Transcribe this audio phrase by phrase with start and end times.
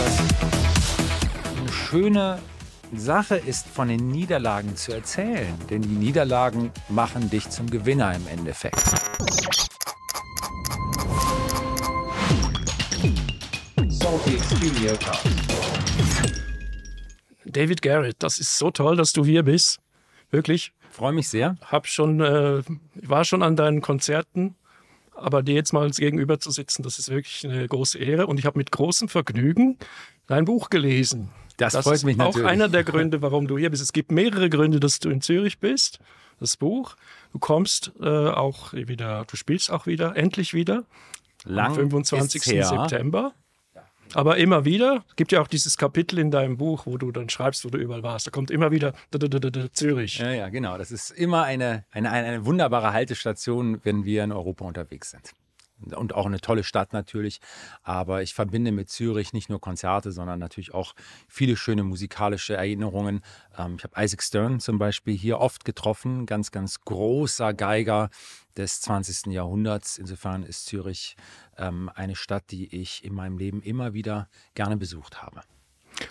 [0.00, 0.18] das
[1.58, 2.38] eine schöne
[2.94, 5.54] Sache ist, von den Niederlagen zu erzählen.
[5.68, 8.82] Denn die Niederlagen machen dich zum Gewinner im Endeffekt.
[17.44, 19.80] David Garrett, das ist so toll, dass du hier bist.
[20.30, 20.72] Wirklich.
[20.90, 21.56] Freue mich sehr.
[21.64, 22.62] Hab schon, äh,
[22.94, 24.56] war schon an deinen Konzerten,
[25.20, 28.26] aber dir jetzt mal gegenüber zu sitzen, das ist wirklich eine große Ehre.
[28.26, 29.78] Und ich habe mit großem Vergnügen
[30.26, 31.30] dein Buch gelesen.
[31.56, 32.46] Das, das freut mich natürlich.
[32.46, 33.82] Auch einer der Gründe, warum du hier bist.
[33.82, 35.98] Es gibt mehrere Gründe, dass du in Zürich bist.
[36.38, 36.96] Das Buch.
[37.32, 40.84] Du kommst äh, auch wieder, du spielst auch wieder, endlich wieder.
[41.44, 42.42] Lang am 25.
[42.42, 43.32] September.
[44.14, 47.28] Aber immer wieder, es gibt ja auch dieses Kapitel in deinem Buch, wo du dann
[47.28, 48.26] schreibst, wo du überall warst.
[48.26, 48.94] Da kommt immer wieder
[49.72, 50.18] Zürich.
[50.18, 50.78] Ja, ja, genau.
[50.78, 55.32] Das ist immer eine, eine, eine wunderbare Haltestation, wenn wir in Europa unterwegs sind
[55.94, 57.40] und auch eine tolle Stadt natürlich.
[57.82, 60.94] Aber ich verbinde mit Zürich nicht nur Konzerte, sondern natürlich auch
[61.28, 63.22] viele schöne musikalische Erinnerungen.
[63.56, 68.10] Ähm, ich habe Isaac Stern zum Beispiel hier oft getroffen, ganz, ganz großer Geiger
[68.56, 69.32] des 20.
[69.32, 69.98] Jahrhunderts.
[69.98, 71.16] Insofern ist Zürich
[71.56, 75.42] ähm, eine Stadt, die ich in meinem Leben immer wieder gerne besucht habe.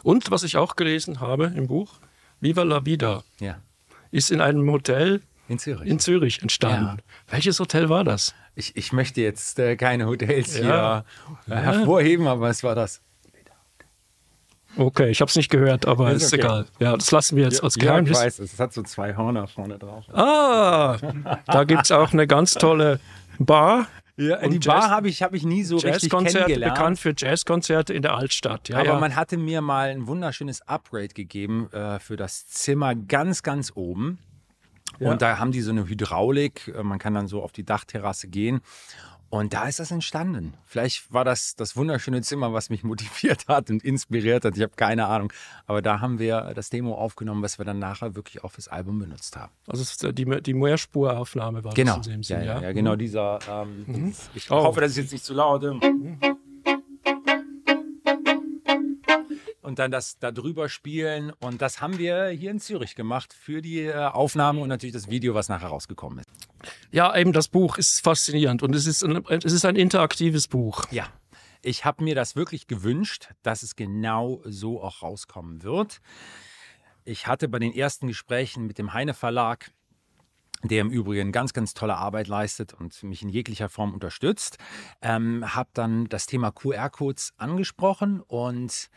[0.04, 2.00] Und was ich auch gelesen habe im Buch,
[2.40, 3.60] Viva la Vida, ja.
[4.12, 6.98] ist in einem Hotel in Zürich, in Zürich entstanden.
[6.98, 7.34] Ja.
[7.34, 8.36] Welches Hotel war das?
[8.56, 11.06] Ich, ich möchte jetzt äh, keine Hotels ja.
[11.48, 13.02] hier äh, hervorheben, aber es war das.
[14.78, 16.42] Okay, ich habe es nicht gehört, aber ist, ist okay.
[16.42, 16.66] egal.
[16.80, 18.18] Ja, das lassen wir jetzt ja, als Geheimnis.
[18.18, 20.06] Ja, ich weiß, es hat so zwei Hörner vorne drauf.
[20.14, 20.98] Ah,
[21.48, 23.00] da gibt es auch eine ganz tolle
[23.40, 23.88] Bar.
[24.16, 26.76] Ja, die Jazz, Bar habe ich, hab ich nie so richtig kennengelernt.
[26.76, 28.68] bekannt für Jazzkonzerte in der Altstadt.
[28.68, 29.00] Ja, Aber ja.
[29.00, 34.20] man hatte mir mal ein wunderschönes Upgrade gegeben äh, für das Zimmer ganz, ganz oben.
[35.00, 36.74] Und da haben die so eine Hydraulik.
[36.76, 38.60] Äh, man kann dann so auf die Dachterrasse gehen.
[39.30, 40.56] Und da ist das entstanden.
[40.66, 44.58] Vielleicht war das das wunderschöne Zimmer, was mich motiviert hat und inspiriert hat.
[44.58, 45.32] Ich habe keine Ahnung.
[45.68, 49.00] Aber da haben wir das Demo aufgenommen, was wir dann nachher wirklich auch fürs Album
[49.00, 49.52] benutzt haben.
[49.68, 51.98] Also die, die Mehrspuraufnahme war genau.
[51.98, 53.40] das in dem Sinn, ja, ja, ja, genau dieser.
[53.50, 54.16] Ähm, mhm.
[54.34, 54.64] Ich oh.
[54.64, 55.62] hoffe, das ist jetzt nicht zu laut.
[55.62, 56.20] Mhm.
[59.70, 61.32] Und dann das da drüber spielen.
[61.40, 65.10] Und das haben wir hier in Zürich gemacht für die äh, Aufnahme und natürlich das
[65.10, 66.28] Video, was nachher rausgekommen ist.
[66.92, 70.84] Ja, eben das Buch ist faszinierend und es ist ein, es ist ein interaktives Buch.
[70.92, 71.08] Ja.
[71.62, 76.02] Ich habe mir das wirklich gewünscht, dass es genau so auch rauskommen wird.
[77.06, 79.72] Ich hatte bei den ersten Gesprächen mit dem Heine Verlag
[80.64, 84.58] der im Übrigen ganz, ganz tolle Arbeit leistet und mich in jeglicher Form unterstützt,
[85.02, 88.90] ähm, habe dann das Thema QR-Codes angesprochen und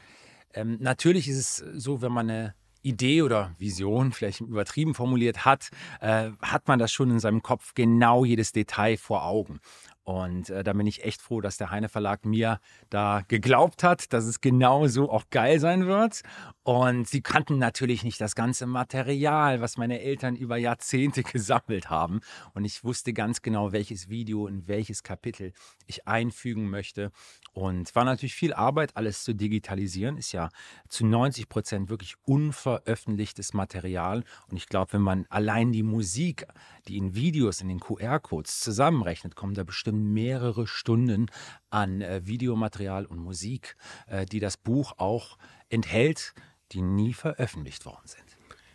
[0.55, 5.71] ähm, natürlich ist es so, wenn man eine Idee oder Vision, vielleicht übertrieben formuliert hat,
[6.01, 9.61] äh, hat man das schon in seinem Kopf genau jedes Detail vor Augen.
[10.05, 14.13] Und äh, da bin ich echt froh, dass der Heine Verlag mir da geglaubt hat,
[14.13, 16.23] dass es genau so auch geil sein wird.
[16.65, 22.21] Und sie kannten natürlich nicht das ganze Material, was meine Eltern über Jahrzehnte gesammelt haben.
[22.55, 25.53] Und ich wusste ganz genau, welches Video in welches Kapitel
[25.87, 27.13] ich einfügen möchte.
[27.53, 30.17] Und war natürlich viel Arbeit, alles zu digitalisieren.
[30.17, 30.49] Ist ja
[30.89, 34.25] zu 90 Prozent wirklich unveröffentlichtes Material.
[34.49, 36.47] Und ich glaube, wenn man allein die Musik,
[36.89, 41.27] die in Videos, in den QR-Codes zusammenrechnet, kommen da bestimmt mehrere Stunden
[41.71, 43.77] an äh, Videomaterial und Musik,
[44.07, 45.39] äh, die das Buch auch
[45.69, 46.35] enthält,
[46.73, 48.25] die nie veröffentlicht worden sind.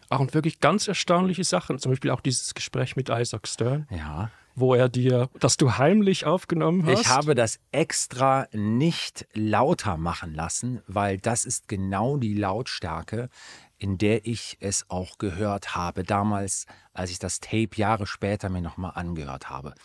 [0.09, 1.79] Ach, und wirklich ganz erstaunliche Sachen.
[1.79, 3.87] Zum Beispiel auch dieses Gespräch mit Isaac Stern.
[3.91, 7.01] Ja wo er dir, dass du heimlich aufgenommen hast?
[7.01, 13.29] Ich habe das extra nicht lauter machen lassen, weil das ist genau die Lautstärke,
[13.77, 18.63] in der ich es auch gehört habe, damals, als ich das Tape Jahre später mir
[18.63, 19.75] nochmal angehört habe.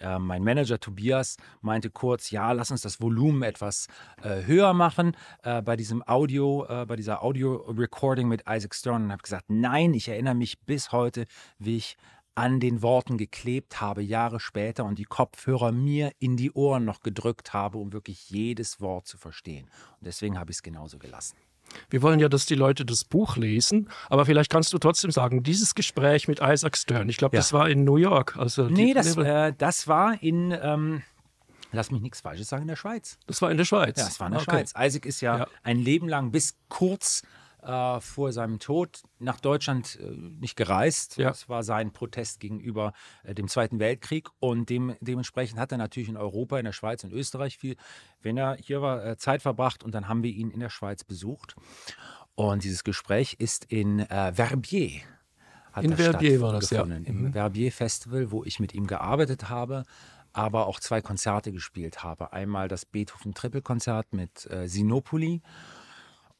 [0.00, 3.86] Äh, mein Manager Tobias meinte kurz, ja, lass uns das Volumen etwas
[4.22, 9.12] äh, höher machen äh, bei diesem Audio, äh, bei dieser Audio-Recording mit Isaac Stern und
[9.12, 11.26] habe gesagt, nein, ich erinnere mich bis heute,
[11.58, 11.96] wie ich
[12.34, 17.00] an den Worten geklebt habe, Jahre später und die Kopfhörer mir in die Ohren noch
[17.00, 19.66] gedrückt habe, um wirklich jedes Wort zu verstehen.
[19.98, 21.36] Und deswegen habe ich es genauso gelassen.
[21.88, 25.42] Wir wollen ja, dass die Leute das Buch lesen, aber vielleicht kannst du trotzdem sagen,
[25.42, 27.40] dieses Gespräch mit Isaac Stern, ich glaube, ja.
[27.40, 28.36] das war in New York.
[28.36, 31.02] Also nee, das, äh, das war in, ähm,
[31.72, 33.18] lass mich nichts Falsches sagen, in der Schweiz.
[33.26, 33.98] Das war in der Schweiz?
[33.98, 34.50] Ja, das war in der okay.
[34.50, 34.74] Schweiz.
[34.78, 37.22] Isaac ist ja, ja, ein Leben lang bis kurz
[37.62, 40.10] äh, vor seinem Tod nach Deutschland äh,
[40.40, 41.16] nicht gereist.
[41.16, 41.28] Ja.
[41.28, 42.92] Das war sein Protest gegenüber
[43.22, 47.04] äh, dem Zweiten Weltkrieg und dem, dementsprechend hat er natürlich in Europa, in der Schweiz
[47.04, 47.76] und Österreich viel,
[48.22, 51.04] wenn er hier war, äh, Zeit verbracht und dann haben wir ihn in der Schweiz
[51.04, 51.56] besucht.
[52.34, 55.00] Und dieses Gespräch ist in äh, Verbier.
[55.80, 56.82] in Verbier war das, ja.
[56.82, 57.32] Im mhm.
[57.32, 59.84] Verbier Festival, wo ich mit ihm gearbeitet habe
[60.32, 62.32] aber auch zwei Konzerte gespielt habe.
[62.32, 65.42] Einmal das Beethoven Triple Konzert mit äh, Sinopoli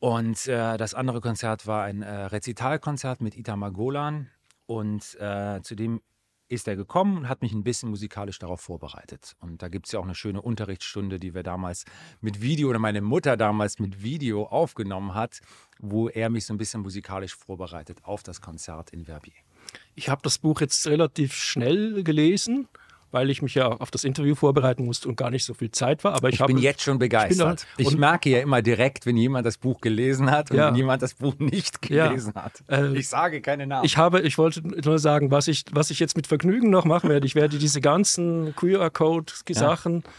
[0.01, 4.29] Und äh, das andere Konzert war ein äh, Rezitalkonzert mit Itamar Golan.
[4.67, 6.01] Und äh, zu dem
[6.49, 9.37] ist er gekommen und hat mich ein bisschen musikalisch darauf vorbereitet.
[9.41, 11.85] Und da gibt es ja auch eine schöne Unterrichtsstunde, die wir damals
[12.21, 15.41] mit Video oder meine Mutter damals mit Video aufgenommen hat,
[15.79, 19.35] wo er mich so ein bisschen musikalisch vorbereitet auf das Konzert in Verbier.
[19.95, 22.69] Ich habe das Buch jetzt relativ schnell gelesen
[23.11, 26.05] weil ich mich ja auf das Interview vorbereiten musste und gar nicht so viel Zeit
[26.05, 26.15] war.
[26.15, 27.67] Aber ich, ich bin jetzt schon begeistert.
[27.77, 30.69] Ich, ich merke ja immer direkt, wenn jemand das Buch gelesen hat und ja.
[30.69, 32.45] wenn jemand das Buch nicht gelesen ja.
[32.45, 32.63] hat.
[32.69, 33.85] Äh, ich sage keine Namen.
[33.85, 37.11] Ich habe, ich wollte nur sagen, was ich, was ich jetzt mit Vergnügen noch machen
[37.11, 37.27] werde.
[37.27, 40.03] Ich werde diese ganzen QR-Code-Sachen.
[40.05, 40.11] Ja.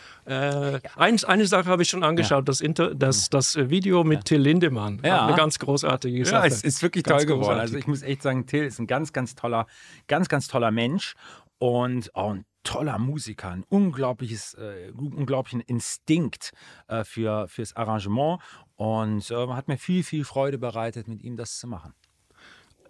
[0.76, 4.40] Äh, eins, eine Sache habe ich schon angeschaut, das, Inter, das, das Video mit Till
[4.40, 5.02] Lindemann.
[5.04, 5.26] Ja.
[5.26, 6.36] Eine ganz großartige Sache.
[6.36, 7.58] Ja, es ist wirklich ganz toll geworden.
[7.58, 7.62] Großartig.
[7.64, 9.66] Also ich muss echt sagen, Till ist ein ganz, ganz toller,
[10.08, 11.16] ganz, ganz toller Mensch.
[11.58, 16.52] Und, und toller Musiker, ein unglaubliches, äh, unglaublichen Instinkt
[16.88, 18.40] äh, für, fürs Arrangement
[18.76, 21.94] und äh, hat mir viel, viel Freude bereitet, mit ihm das zu machen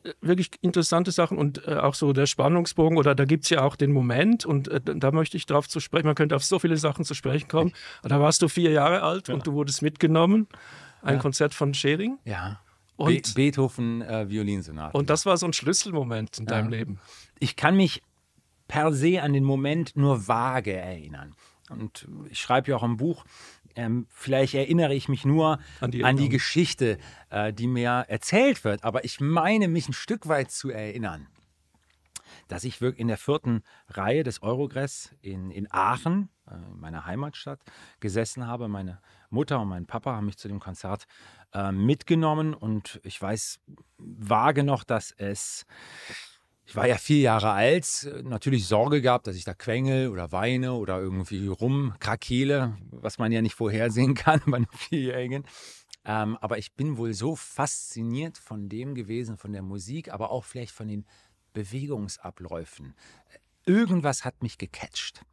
[0.04, 3.62] äh, wirklich interessante Sachen und äh, auch so der Spannungsbogen oder da gibt es ja
[3.62, 6.60] auch den Moment und äh, da möchte ich darauf zu sprechen, man könnte auf so
[6.60, 7.74] viele Sachen zu sprechen kommen.
[8.04, 9.34] Da warst du vier Jahre alt ja.
[9.34, 10.48] und du wurdest mitgenommen,
[11.02, 11.22] ein ja.
[11.22, 12.18] Konzert von Schering.
[12.26, 12.60] Ja.
[12.98, 14.96] Und Be Beethoven äh, Violinsonate.
[14.96, 16.52] Und das war so ein Schlüsselmoment in ja.
[16.52, 17.00] deinem Leben.
[17.40, 18.04] Ich kann mich
[18.72, 21.36] per se an den Moment nur vage erinnern.
[21.70, 23.26] Und ich schreibe ja auch im Buch,
[23.76, 26.98] ähm, vielleicht erinnere ich mich nur an die, an die Geschichte,
[27.30, 31.28] äh, die mir erzählt wird, aber ich meine mich ein Stück weit zu erinnern,
[32.48, 37.60] dass ich wirklich in der vierten Reihe des Eurogress in, in Aachen, äh, meiner Heimatstadt,
[38.00, 38.70] gesessen habe.
[38.70, 41.08] Meine Mutter und mein Papa haben mich zu dem Konzert
[41.54, 43.60] äh, mitgenommen und ich weiß
[43.98, 45.66] vage noch, dass es
[46.72, 50.72] ich war ja vier Jahre alt, natürlich Sorge gehabt, dass ich da quengel oder weine
[50.72, 55.44] oder irgendwie rumkrakele, was man ja nicht vorhersehen kann bei einem Vierjährigen.
[56.06, 60.46] Ähm, aber ich bin wohl so fasziniert von dem gewesen, von der Musik, aber auch
[60.46, 61.06] vielleicht von den
[61.52, 62.96] Bewegungsabläufen.
[63.66, 65.26] Irgendwas hat mich gecatcht.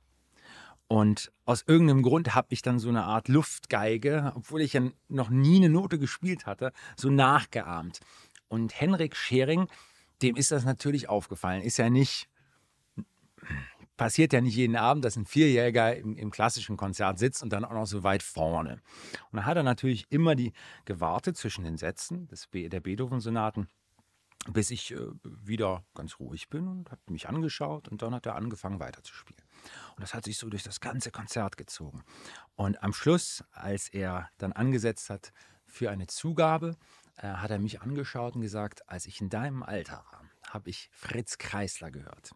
[0.89, 5.31] Und aus irgendeinem Grund habe ich dann so eine Art Luftgeige, obwohl ich ja noch
[5.31, 8.01] nie eine Note gespielt hatte, so nachgeahmt.
[8.49, 9.69] Und Henrik Schering
[10.23, 11.63] dem ist das natürlich aufgefallen.
[11.63, 12.29] Ist ja nicht,
[13.97, 17.65] passiert ja nicht jeden Abend, dass ein Vierjähriger im, im, klassischen Konzert sitzt und dann
[17.65, 18.81] auch noch so weit vorne.
[19.31, 20.53] Und da hat er natürlich immer die
[20.85, 23.69] gewartet zwischen den Sätzen des, der Beethoven-Sonaten,
[24.53, 28.37] bis ich äh, wieder ganz ruhig bin und hat mich angeschaut und dann hat er
[28.37, 29.43] angefangen weiterzuspielen.
[29.97, 32.03] Und das hat sich so durch das ganze Konzert gezogen.
[32.55, 35.33] Und am Schluss, als er dann angesetzt hat
[35.67, 36.77] für eine Zugabe,
[37.19, 40.89] äh, hat er mich angeschaut und gesagt, als ich in deinem Alter war, habe ich
[40.93, 42.33] Fritz Kreisler gehört.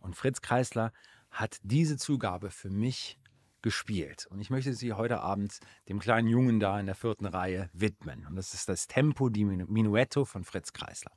[0.00, 0.92] Und Fritz Kreisler
[1.30, 3.18] hat diese Zugabe für mich
[3.62, 4.26] gespielt.
[4.30, 8.26] Und ich möchte sie heute Abend dem kleinen Jungen da in der vierten Reihe widmen.
[8.26, 11.12] Und das ist das Tempo di Minuetto von Fritz Kreisler.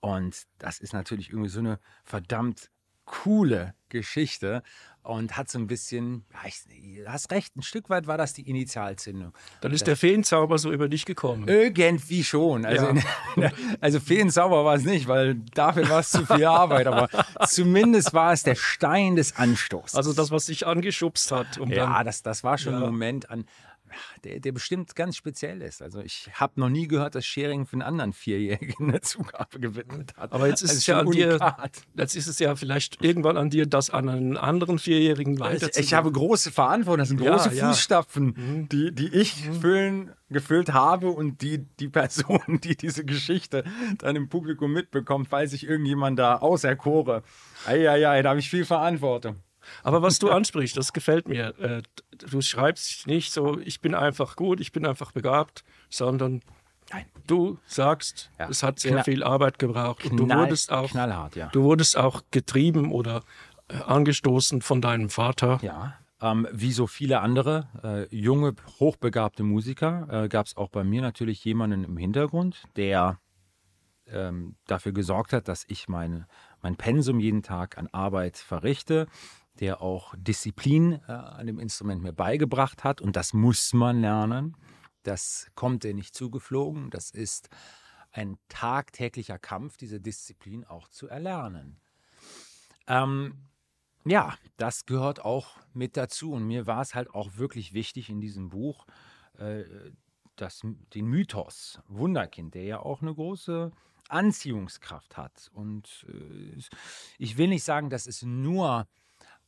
[0.00, 2.70] Und das ist natürlich irgendwie so eine verdammt
[3.04, 4.62] coole Geschichte
[5.04, 6.62] und hat so ein bisschen, ja, ich,
[7.04, 9.32] du hast recht, ein Stück weit war das die Initialzündung.
[9.60, 11.46] Dann ist der Feenzauber so über dich gekommen.
[11.46, 12.64] Irgendwie schon.
[12.64, 12.88] Also,
[13.36, 13.50] ja.
[13.80, 17.08] also Feenzauber war es nicht, weil dafür war es zu viel Arbeit, aber
[17.46, 19.94] zumindest war es der Stein des Anstoßes.
[19.94, 21.58] Also das, was dich angeschubst hat.
[21.58, 22.78] Um ja, das, das war schon ja.
[22.78, 23.44] ein Moment an,
[24.24, 25.82] der, der bestimmt ganz speziell ist.
[25.82, 30.14] Also ich habe noch nie gehört, dass Schering für einen anderen Vierjährigen eine Zugabe gewidmet
[30.16, 30.32] hat.
[30.32, 31.56] Aber jetzt ist, also es ja an dir,
[31.96, 35.80] jetzt ist es ja vielleicht irgendwann an dir, das an einen anderen Vierjährigen weiterzugeben.
[35.80, 38.42] Ich, ich habe große Verantwortung, das sind große ja, Fußstapfen, ja.
[38.42, 38.68] Mhm.
[38.68, 39.60] die, die ich mhm.
[39.60, 43.64] füllen, gefüllt habe und die, die Person, die diese Geschichte
[43.98, 47.22] dann im Publikum mitbekommt, falls ich irgendjemand da auserkore.
[47.66, 49.42] Eieiei, da habe ich viel Verantwortung.
[49.82, 51.58] Aber was du ansprichst, das gefällt mir.
[51.58, 51.82] Äh,
[52.18, 56.42] du schreibst nicht so, ich bin einfach gut, ich bin einfach begabt, sondern
[56.92, 57.06] Nein.
[57.26, 58.48] du sagst, ja.
[58.48, 61.48] es hat sehr Knall, viel Arbeit gebraucht und du wurdest auch, ja.
[61.52, 63.22] du wurdest auch getrieben oder
[63.68, 65.58] äh, angestoßen von deinem Vater.
[65.62, 65.94] Ja.
[66.20, 71.02] Ähm, wie so viele andere äh, junge, hochbegabte Musiker äh, gab es auch bei mir
[71.02, 73.18] natürlich jemanden im Hintergrund, der
[74.06, 76.26] ähm, dafür gesorgt hat, dass ich meine,
[76.62, 79.06] mein Pensum jeden Tag an Arbeit verrichte,
[79.60, 83.00] der auch Disziplin äh, an dem Instrument mir beigebracht hat.
[83.00, 84.56] Und das muss man lernen.
[85.02, 86.90] Das kommt dir nicht zugeflogen.
[86.90, 87.48] Das ist
[88.10, 91.80] ein tagtäglicher Kampf, diese Disziplin auch zu erlernen.
[92.86, 93.48] Ähm,
[94.04, 96.32] ja, das gehört auch mit dazu.
[96.32, 98.86] Und mir war es halt auch wirklich wichtig in diesem Buch,
[99.38, 99.64] äh,
[100.36, 100.62] das,
[100.94, 103.70] den Mythos Wunderkind, der ja auch eine große
[104.08, 105.50] Anziehungskraft hat.
[105.54, 106.58] Und äh,
[107.18, 108.86] ich will nicht sagen, dass es nur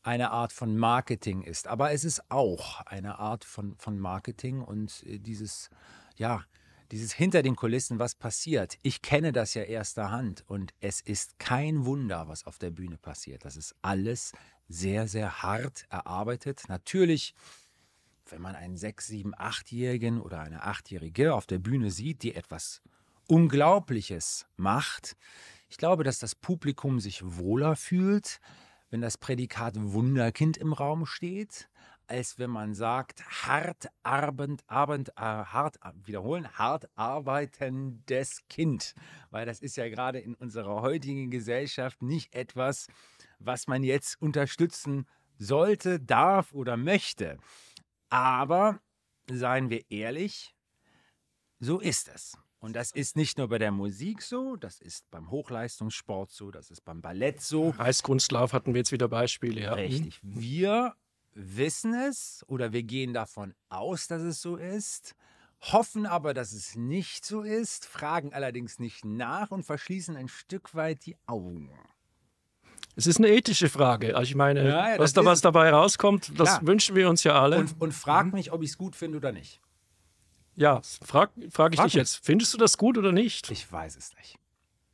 [0.06, 1.66] eine Art von Marketing ist.
[1.66, 5.68] Aber es ist auch eine Art von, von Marketing und äh, dieses,
[6.16, 6.44] ja,
[6.92, 8.78] dieses hinter den Kulissen, was passiert.
[8.82, 12.96] Ich kenne das ja erster Hand und es ist kein Wunder, was auf der Bühne
[12.96, 13.44] passiert.
[13.44, 14.32] Das ist alles
[14.68, 16.62] sehr, sehr hart erarbeitet.
[16.68, 17.34] Natürlich,
[18.30, 22.80] wenn man einen sechs, sieben, achtjährigen oder eine achtjährige auf der Bühne sieht, die etwas
[23.26, 25.16] Unglaubliches macht,
[25.68, 28.40] ich glaube, dass das Publikum sich wohler fühlt,
[28.90, 31.68] wenn das Prädikat Wunderkind im Raum steht,
[32.08, 38.94] als wenn man sagt, hart, arbend, arbend, äh, hart, äh, wiederholen, hart arbeitendes Kind.
[39.30, 42.86] Weil das ist ja gerade in unserer heutigen Gesellschaft nicht etwas,
[43.38, 45.06] was man jetzt unterstützen
[45.38, 47.38] sollte, darf oder möchte.
[48.08, 48.80] Aber
[49.28, 50.54] seien wir ehrlich,
[51.58, 52.38] so ist es.
[52.58, 56.70] Und das ist nicht nur bei der Musik so, das ist beim Hochleistungssport so, das
[56.70, 57.75] ist beim Ballett so.
[57.78, 59.75] Eiskunstlauf hatten wir jetzt wieder Beispiele, ja.
[59.75, 60.20] Richtig.
[60.22, 60.94] Wir
[61.34, 65.14] wissen es oder wir gehen davon aus, dass es so ist,
[65.60, 70.75] hoffen aber, dass es nicht so ist, fragen allerdings nicht nach und verschließen ein Stück
[70.75, 71.70] weit die Augen.
[72.98, 74.16] Es ist eine ethische Frage.
[74.16, 76.66] Also ich meine, ja, ja, was da was dabei rauskommt, das klar.
[76.66, 77.58] wünschen wir uns ja alle.
[77.58, 78.32] Und, und frag mhm.
[78.32, 79.60] mich, ob ich es gut finde oder nicht.
[80.56, 81.94] Ja, frag, frag ich frag dich mich.
[81.94, 82.25] jetzt.
[82.25, 83.50] Findest du das gut oder nicht?
[83.50, 84.38] Ich weiß es nicht.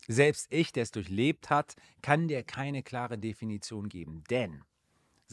[0.09, 4.25] Selbst ich, der es durchlebt hat, kann dir keine klare Definition geben.
[4.29, 4.63] Denn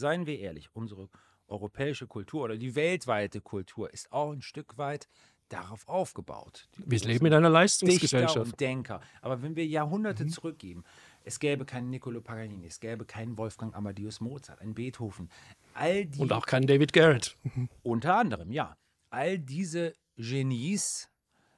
[0.00, 1.10] Seien wir ehrlich, unsere
[1.46, 5.08] europäische Kultur oder die weltweite Kultur ist auch ein Stück weit
[5.50, 6.70] darauf aufgebaut.
[6.78, 8.36] Wir leben in einer Leistungsgesellschaft.
[8.36, 9.00] Dichter und Denker.
[9.20, 10.30] Aber wenn wir Jahrhunderte mhm.
[10.30, 10.84] zurückgeben,
[11.22, 15.28] es gäbe keinen Niccolo Paganini, es gäbe keinen Wolfgang Amadeus Mozart, einen Beethoven.
[15.74, 17.36] All die, und auch keinen David Garrett.
[17.82, 18.74] Unter anderem, ja.
[19.10, 21.08] All diese Genies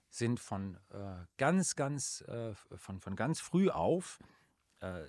[0.08, 4.18] sind von äh, ganz, ganz, äh, von, von ganz früh auf
[4.80, 5.04] äh,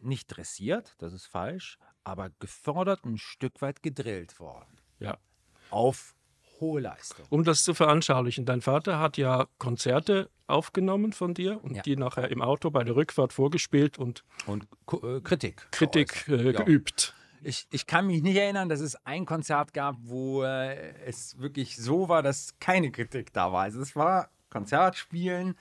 [0.00, 4.80] nicht dressiert, das ist falsch, aber gefördert ein Stück weit gedrillt worden.
[4.98, 5.18] Ja.
[5.70, 6.14] Auf
[6.60, 7.26] hohe Leistung.
[7.30, 11.82] Um das zu veranschaulichen, dein Vater hat ja Konzerte aufgenommen von dir und ja.
[11.82, 14.66] die nachher im Auto bei der Rückfahrt vorgespielt und, und
[15.02, 15.68] äh, Kritik.
[15.70, 16.62] Kritik äh, ja.
[16.62, 17.14] geübt.
[17.42, 21.76] Ich, ich kann mich nicht erinnern, dass es ein Konzert gab, wo äh, es wirklich
[21.76, 23.62] so war, dass keine Kritik da war.
[23.62, 25.56] Also es war Konzertspielen,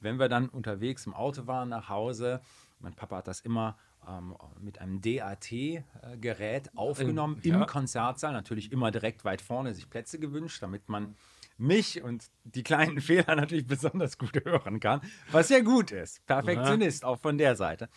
[0.00, 2.40] wenn wir dann unterwegs im Auto waren nach Hause.
[2.80, 7.56] Mein Papa hat das immer ähm, mit einem DAT-Gerät aufgenommen ja.
[7.56, 8.32] im Konzertsaal.
[8.32, 11.16] Natürlich immer direkt weit vorne sich Plätze gewünscht, damit man
[11.56, 16.24] mich und die kleinen Fehler natürlich besonders gut hören kann, was ja gut ist.
[16.26, 17.08] Perfektionist, ja.
[17.08, 17.88] auch von der Seite.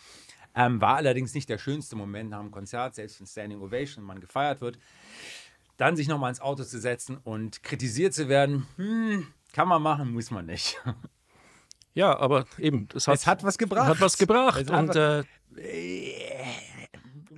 [0.54, 4.20] Ähm, war allerdings nicht der schönste Moment nach dem Konzert, selbst wenn Standing Ovation man
[4.20, 4.78] gefeiert wird.
[5.76, 10.12] Dann sich nochmal ins Auto zu setzen und kritisiert zu werden, hm, kann man machen,
[10.12, 10.80] muss man nicht.
[11.94, 13.86] Ja, aber eben, es hat, es hat was gebracht.
[13.86, 14.70] Hat was gebracht.
[14.70, 15.24] und äh,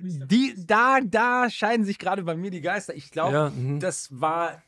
[0.01, 2.95] die, da, da scheiden sich gerade bei mir die Geister.
[2.95, 3.79] Ich glaube, ja, mhm.
[3.79, 4.63] das war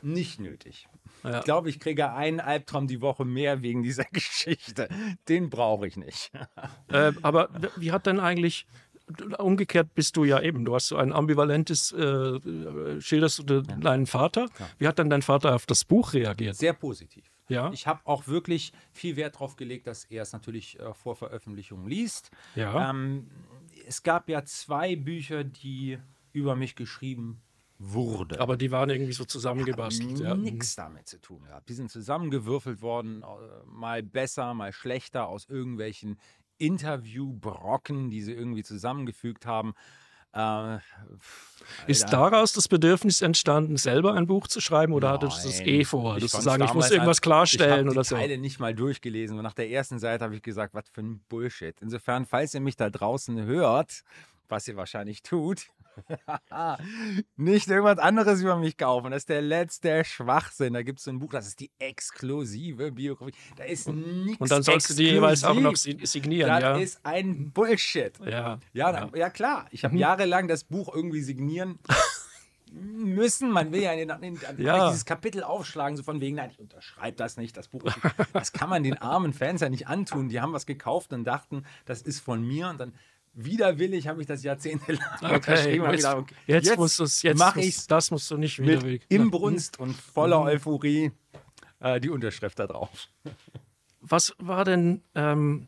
[0.00, 0.88] nicht nötig.
[1.26, 1.38] Ja.
[1.38, 4.88] Ich glaube, ich kriege einen Albtraum die Woche mehr wegen dieser Geschichte.
[5.28, 6.32] Den brauche ich nicht.
[6.88, 8.66] Äh, aber wie hat denn eigentlich
[9.38, 14.48] umgekehrt bist du ja eben, du hast so ein ambivalentes, äh, schilderst du deinen Vater.
[14.78, 16.56] Wie hat dann dein Vater auf das Buch reagiert?
[16.56, 17.24] Sehr positiv.
[17.48, 17.70] Ja.
[17.72, 21.86] Ich habe auch wirklich viel Wert darauf gelegt, dass er es natürlich äh, vor Veröffentlichung
[21.86, 22.30] liest.
[22.54, 22.90] Ja.
[22.90, 23.28] Ähm,
[23.86, 25.98] es gab ja zwei Bücher, die
[26.32, 27.40] über mich geschrieben
[27.78, 28.38] wurden.
[28.38, 30.18] Aber die waren irgendwie so zusammengebastelt.
[30.20, 30.34] Ja.
[30.34, 31.68] Nichts damit zu tun gehabt.
[31.68, 33.26] Die sind zusammengewürfelt worden, äh,
[33.66, 36.18] mal besser, mal schlechter aus irgendwelchen
[36.58, 39.74] Interviewbrocken, die sie irgendwie zusammengefügt haben.
[40.32, 40.78] Äh,
[41.86, 45.60] ist daraus das Bedürfnis entstanden, selber ein Buch zu schreiben oder Nein, hattest du das
[45.60, 46.20] eh vor?
[46.20, 48.16] Das zu sagen, ich muss irgendwas klarstellen oder so?
[48.16, 50.74] Ich habe die Teile nicht mal durchgelesen und nach der ersten Seite habe ich gesagt,
[50.74, 51.74] was für ein Bullshit.
[51.80, 54.02] Insofern, falls ihr mich da draußen hört,
[54.48, 55.68] was ihr wahrscheinlich tut,
[57.36, 59.10] nicht irgendwas anderes über mich kaufen.
[59.10, 60.74] Das ist der letzte Schwachsinn.
[60.74, 63.34] Da gibt es so ein Buch, das ist die exklusive Biografie.
[63.56, 64.40] Da ist nichts.
[64.40, 65.06] Und dann sollst exklusiv.
[65.06, 66.48] du die jeweils auch noch signieren.
[66.48, 66.76] Das ja.
[66.76, 68.12] ist ein Bullshit.
[68.20, 69.10] Ja, ja, ja.
[69.14, 69.66] ja klar.
[69.70, 70.00] Ich habe mhm.
[70.00, 71.78] jahrelang das Buch irgendwie signieren
[72.72, 73.50] müssen.
[73.50, 74.88] Man will ja, in, in, in, ja.
[74.88, 77.82] dieses Kapitel aufschlagen, so von wegen, nein, ich unterschreibe das nicht, das Buch.
[78.32, 80.28] Das kann man den armen Fans ja nicht antun.
[80.28, 82.92] Die haben was gekauft und dachten, das ist von mir und dann
[83.36, 85.76] widerwillig habe ich das jahrzehntelang okay.
[85.76, 88.82] Jetzt, okay, jetzt, jetzt musst du es, jetzt mache ich Das musst du nicht wieder
[88.82, 90.46] mit Inbrunst und voller mhm.
[90.46, 91.12] Euphorie
[91.80, 93.08] äh, die Unterschrift da drauf.
[94.00, 95.66] Was war denn, ähm,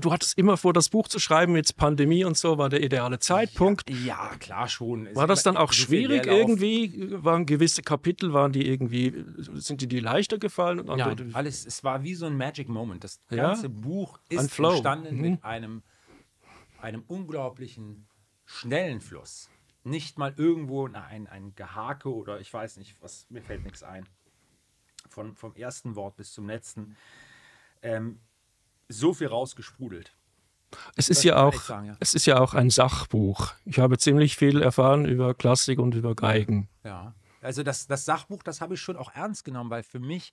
[0.00, 3.18] du hattest immer vor, das Buch zu schreiben, jetzt Pandemie und so, war der ideale
[3.18, 3.90] Zeitpunkt.
[3.90, 5.08] Ja, ja klar schon.
[5.14, 7.10] War das dann auch schwierig irgendwie?
[7.22, 9.24] Waren gewisse Kapitel, waren die irgendwie,
[9.54, 10.86] sind die dir leichter gefallen?
[10.96, 13.02] ja, alles, es war wie so ein Magic Moment.
[13.04, 13.72] Das ganze ja?
[13.72, 15.20] Buch ist entstanden mhm.
[15.20, 15.82] mit einem
[16.78, 18.06] einem unglaublichen
[18.44, 19.50] schnellen Fluss.
[19.84, 24.08] Nicht mal irgendwo ein, ein Gehake oder ich weiß nicht, was, mir fällt nichts ein.
[25.08, 26.96] von, vom ersten Wort bis zum letzten
[27.82, 28.20] ähm,
[28.88, 30.14] so viel rausgesprudelt.
[30.96, 31.96] Es ist, ja auch, sagen, ja.
[32.00, 33.52] es ist ja auch ein Sachbuch.
[33.64, 36.68] Ich habe ziemlich viel erfahren über Klassik und über Geigen.
[36.84, 40.32] Ja, also das, das Sachbuch, das habe ich schon auch ernst genommen, weil für mich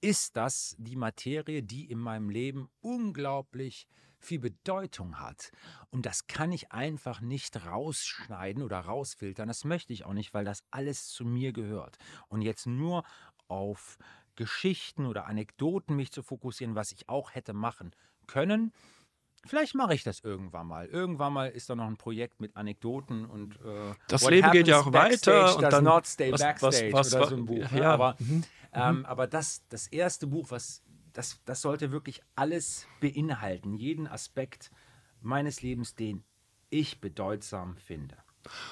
[0.00, 3.86] ist das die Materie, die in meinem Leben unglaublich
[4.20, 5.50] viel Bedeutung hat.
[5.90, 9.48] Und das kann ich einfach nicht rausschneiden oder rausfiltern.
[9.48, 11.98] Das möchte ich auch nicht, weil das alles zu mir gehört.
[12.28, 13.04] Und jetzt nur
[13.48, 13.98] auf
[14.36, 17.92] Geschichten oder Anekdoten mich zu fokussieren, was ich auch hätte machen
[18.26, 18.72] können,
[19.46, 20.86] Vielleicht mache ich das irgendwann mal.
[20.86, 24.80] Irgendwann mal ist da noch ein Projekt mit Anekdoten und äh, das Leben geht ja
[24.80, 27.72] auch weiter und dann not stay was, backstage was, was, oder so ein Buch.
[27.72, 28.44] Ja, aber, mhm.
[28.74, 29.06] ähm, mhm.
[29.06, 34.70] aber das, das erste Buch, was das, das sollte wirklich alles beinhalten, jeden Aspekt
[35.20, 36.24] meines Lebens, den
[36.70, 38.16] ich bedeutsam finde.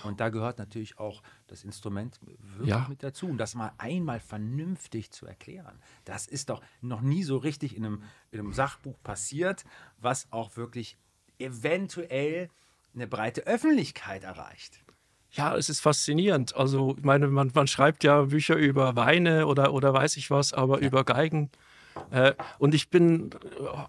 [0.03, 2.87] Und da gehört natürlich auch das Instrument wirklich ja.
[2.89, 3.27] mit dazu.
[3.27, 5.79] Und das mal einmal vernünftig zu erklären.
[6.05, 9.65] Das ist doch noch nie so richtig in einem, in einem Sachbuch passiert,
[9.99, 10.97] was auch wirklich
[11.39, 12.49] eventuell
[12.95, 14.81] eine breite Öffentlichkeit erreicht.
[15.33, 16.57] Ja, es ist faszinierend.
[16.57, 20.55] Also, ich meine, man, man schreibt ja Bücher über Weine oder, oder weiß ich was,
[20.55, 20.87] aber ja.
[20.87, 21.51] über Geigen
[22.59, 23.31] und ich bin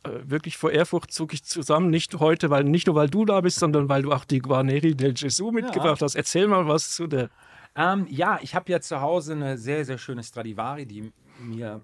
[0.04, 3.42] äh, wirklich vor Ehrfurcht zog ich zusammen, nicht heute, weil nicht nur weil du da
[3.42, 6.06] bist, sondern weil du auch die Guarneri del Gesù mitgebracht ja.
[6.06, 6.16] hast.
[6.16, 7.30] Erzähl mal was zu der.
[7.76, 11.82] Ähm, ja, ich habe ja zu Hause eine sehr, sehr schöne Stradivari, die mir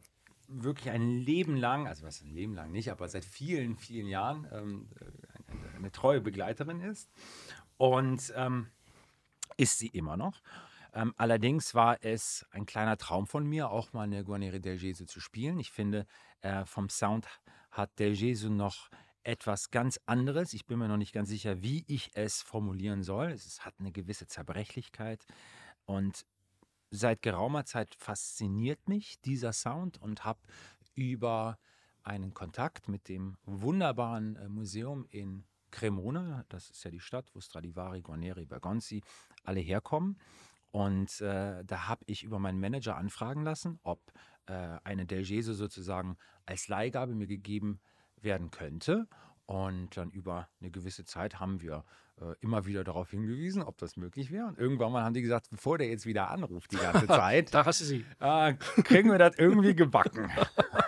[0.47, 4.47] wirklich ein Leben lang, also was ein Leben lang nicht, aber seit vielen, vielen Jahren
[4.51, 4.87] ähm,
[5.47, 7.09] eine, eine, treue Begleiterin ist.
[7.77, 8.67] Und ähm,
[9.57, 10.41] ist sie immer noch.
[10.95, 15.05] Ähm, allerdings war es ein kleiner Traum von mir, auch mal eine Guarneri del Gesù
[15.05, 15.59] zu spielen.
[15.59, 16.07] Ich finde,
[16.39, 17.27] äh, vom Sound
[17.69, 18.89] hat del Gesù noch
[19.23, 20.53] etwas ganz anderes.
[20.53, 23.31] Ich bin mir noch nicht ganz sicher, wie ich es formulieren soll.
[23.31, 25.25] Es hat eine gewisse Zerbrechlichkeit
[25.83, 26.25] und
[26.91, 30.39] seit geraumer Zeit fasziniert mich dieser Sound und habe
[30.93, 31.59] über
[32.03, 37.41] einen Kontakt mit dem wunderbaren äh, Museum in Cremona, das ist ja die Stadt, wo
[37.41, 39.03] Stradivari, Guarneri, Bergonzi
[39.43, 40.17] alle herkommen,
[40.75, 44.11] und äh, da habe ich über meinen Manager anfragen lassen, ob
[44.47, 47.79] äh, eine Del Gese sozusagen als Leihgabe mir gegeben
[48.21, 49.07] werden könnte.
[49.45, 51.85] Und dann über eine gewisse Zeit haben wir
[52.19, 54.47] äh, immer wieder darauf hingewiesen, ob das möglich wäre.
[54.47, 57.65] Und irgendwann mal haben die gesagt, bevor der jetzt wieder anruft die ganze Zeit, da
[57.65, 58.05] hast du sie.
[58.19, 60.29] Äh, kriegen wir das irgendwie gebacken.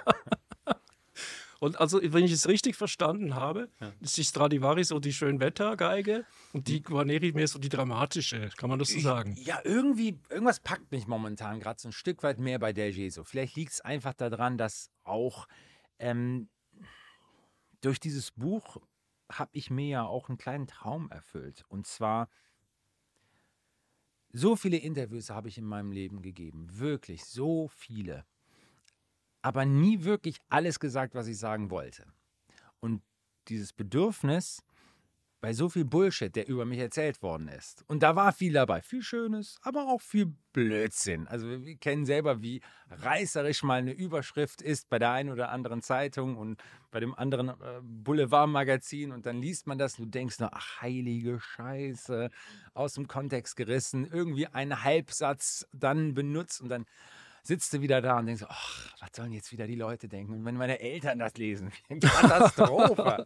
[1.60, 3.92] Und also, wenn ich es richtig verstanden habe, ja.
[4.00, 8.80] ist die Stradivari so die Schönwettergeige und die Guarneri mehr so die dramatische, kann man
[8.80, 9.36] das so sagen?
[9.40, 13.24] Ja, irgendwie, irgendwas packt mich momentan gerade so ein Stück weit mehr bei Del Geso.
[13.24, 15.48] Vielleicht liegt es einfach daran, dass auch
[16.00, 16.50] ähm,
[17.82, 18.78] durch dieses Buch
[19.32, 21.66] habe ich mir ja auch einen kleinen Traum erfüllt.
[21.68, 22.30] Und zwar,
[24.32, 26.68] so viele Interviews habe ich in meinem Leben gegeben.
[26.72, 28.26] Wirklich, so viele
[29.48, 32.06] aber nie wirklich alles gesagt, was ich sagen wollte.
[32.82, 33.02] Und
[33.48, 34.62] dieses Bedürfnis,
[35.40, 37.86] bei so viel Bullshit, der über mich erzählt worden ist.
[37.88, 38.82] Und da war viel dabei.
[38.82, 41.28] Viel Schönes, aber auch viel Blödsinn.
[41.28, 45.82] Also wir kennen selber, wie reißerisch mal eine Überschrift ist bei der einen oder anderen
[45.82, 49.14] Zeitung und bei dem anderen äh, Boulevardmagazin.
[49.14, 52.30] Und dann liest man das und du denkst nur, ach heilige Scheiße,
[52.74, 56.86] aus dem Kontext gerissen, irgendwie einen Halbsatz dann benutzt und dann
[57.48, 60.34] sitzt du wieder da und denkst, ach, was sollen jetzt wieder die Leute denken?
[60.34, 63.24] Und wenn meine Eltern das lesen, Katastrophe.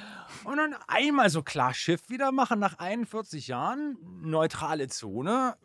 [0.44, 5.56] und dann einmal so klar Schiff wieder machen nach 41 Jahren, neutrale Zone,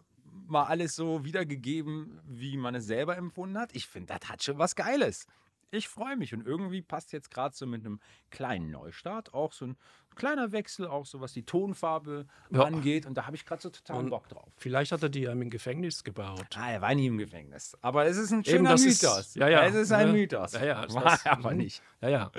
[0.47, 3.75] mal alles so wiedergegeben, wie man es selber empfunden hat.
[3.75, 5.27] Ich finde, das hat schon was Geiles
[5.71, 7.99] ich freue mich und irgendwie passt jetzt gerade so mit einem
[8.29, 9.77] kleinen Neustart auch so ein
[10.15, 12.63] kleiner Wechsel, auch so was die Tonfarbe ja.
[12.63, 14.51] angeht und da habe ich gerade so total und Bock drauf.
[14.57, 16.47] Vielleicht hat er die im Gefängnis gebaut.
[16.55, 17.77] Ah, er war nie im Gefängnis.
[17.81, 19.19] Aber es ist ein schöner Eben, Mythos.
[19.19, 19.65] Ist, ja, ja.
[19.65, 20.13] Es ist ein ja.
[20.13, 20.53] Mythos.
[20.53, 21.57] Ja, ja, war das, aber mhm.
[21.57, 21.81] nicht.
[22.01, 22.31] Ja, ja.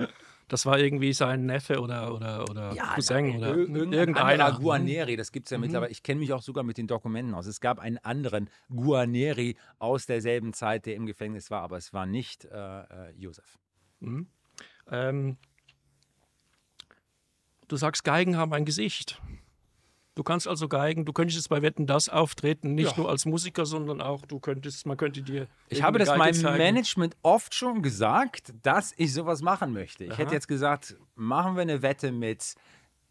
[0.49, 4.53] Das war irgendwie sein Neffe oder, oder, oder ja, Cousin oder irgendeiner.
[4.53, 5.65] Guarneri, das gibt es ja mhm.
[5.65, 5.93] mittlerweile.
[5.93, 7.47] Ich kenne mich auch sogar mit den Dokumenten aus.
[7.47, 12.07] Es gab einen anderen Guarneri aus derselben Zeit, der im Gefängnis war, aber es war
[12.07, 13.59] nicht äh, äh, Josef.
[14.01, 14.29] Mhm.
[14.91, 15.37] Ähm,
[17.69, 19.21] du sagst, Geigen haben ein Gesicht.
[20.19, 22.97] Du kannst also Geigen, du könntest jetzt bei Wetten das auftreten, nicht ja.
[22.97, 25.47] nur als Musiker, sondern auch, du könntest, man könnte dir.
[25.69, 26.59] Ich habe das meinem zeigen.
[26.59, 30.03] Management oft schon gesagt, dass ich sowas machen möchte.
[30.03, 30.19] Ich Aha.
[30.19, 32.57] hätte jetzt gesagt, machen wir eine Wette mit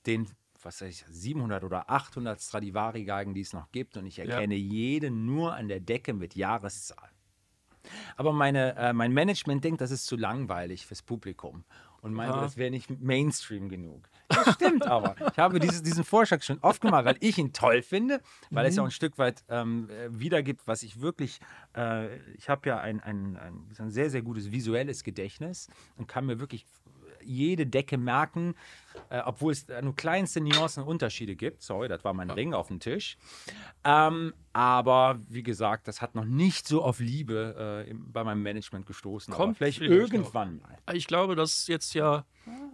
[0.06, 0.28] den
[0.62, 4.74] was weiß ich, 700 oder 800 Stradivari-Geigen, die es noch gibt, und ich erkenne ja.
[4.74, 7.10] jede nur an der Decke mit Jahreszahl.
[8.18, 11.64] Aber meine, äh, mein Management denkt, das ist zu langweilig fürs Publikum.
[12.02, 14.08] Und meinte, das wäre nicht Mainstream genug.
[14.28, 15.16] Das stimmt aber.
[15.32, 18.70] Ich habe dieses, diesen Vorschlag schon oft gemacht, weil ich ihn toll finde, weil mhm.
[18.70, 21.40] es ja auch ein Stück weit ähm, wiedergibt, was ich wirklich,
[21.76, 26.26] äh, ich habe ja ein, ein, ein, ein sehr, sehr gutes visuelles Gedächtnis und kann
[26.26, 26.66] mir wirklich
[27.28, 28.56] jede Decke merken,
[29.10, 31.62] äh, obwohl es nur kleinste Nuancen und Unterschiede gibt.
[31.62, 33.18] Sorry, das war mein Ring auf dem Tisch.
[33.84, 38.86] Ähm, aber wie gesagt, das hat noch nicht so auf Liebe äh, bei meinem Management
[38.86, 39.34] gestoßen.
[39.34, 40.96] Kommt vielleicht irgendwann mal.
[40.96, 42.26] Ich glaube, dass jetzt ja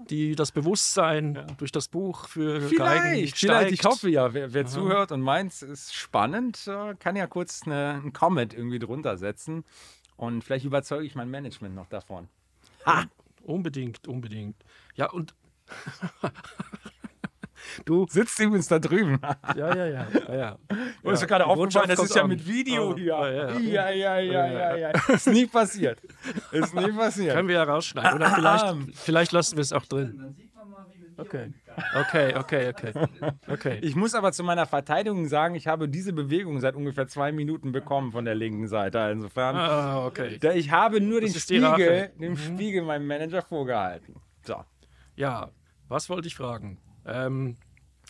[0.09, 1.43] die, das Bewusstsein ja.
[1.57, 3.37] durch das Buch für vielleicht.
[3.37, 7.27] Vielleicht, ich hoffe ja, wer, wer zuhört und meint, es ist spannend, äh, kann ja
[7.27, 9.63] kurz eine, einen Comment irgendwie drunter setzen.
[10.15, 12.29] Und vielleicht überzeuge ich mein Management noch davon.
[12.85, 13.05] Ha!
[13.43, 14.55] Unbedingt, unbedingt.
[14.95, 15.35] Ja, und
[17.85, 19.19] du sitzt übrigens da drüben.
[19.55, 20.07] ja, ja, ja.
[20.27, 20.57] ja, ja.
[21.03, 23.17] Und ist gerade aufgefallen, das ist ja mit Video oh, hier.
[23.17, 23.59] Oh, ja.
[23.59, 24.89] Ja, ja, ja, ja, ja.
[25.09, 25.99] Ist nie passiert.
[26.51, 27.35] Ist nie passiert.
[27.35, 28.15] Können wir ja rausschneiden.
[28.15, 30.35] Oder vielleicht, vielleicht lassen wir es auch drin.
[31.17, 31.53] Okay.
[31.95, 32.93] Okay, okay, okay.
[33.47, 33.79] okay.
[33.81, 37.71] Ich muss aber zu meiner Verteidigung sagen, ich habe diese Bewegung seit ungefähr zwei Minuten
[37.71, 39.09] bekommen von der linken Seite.
[39.11, 40.39] Insofern, ah, okay.
[40.55, 42.37] ich habe nur den Spiegel, den mhm.
[42.37, 44.15] Spiegel meinem Manager vorgehalten.
[44.45, 44.63] So.
[45.15, 45.51] Ja,
[45.87, 46.79] was wollte ich fragen?
[47.05, 47.57] Ähm,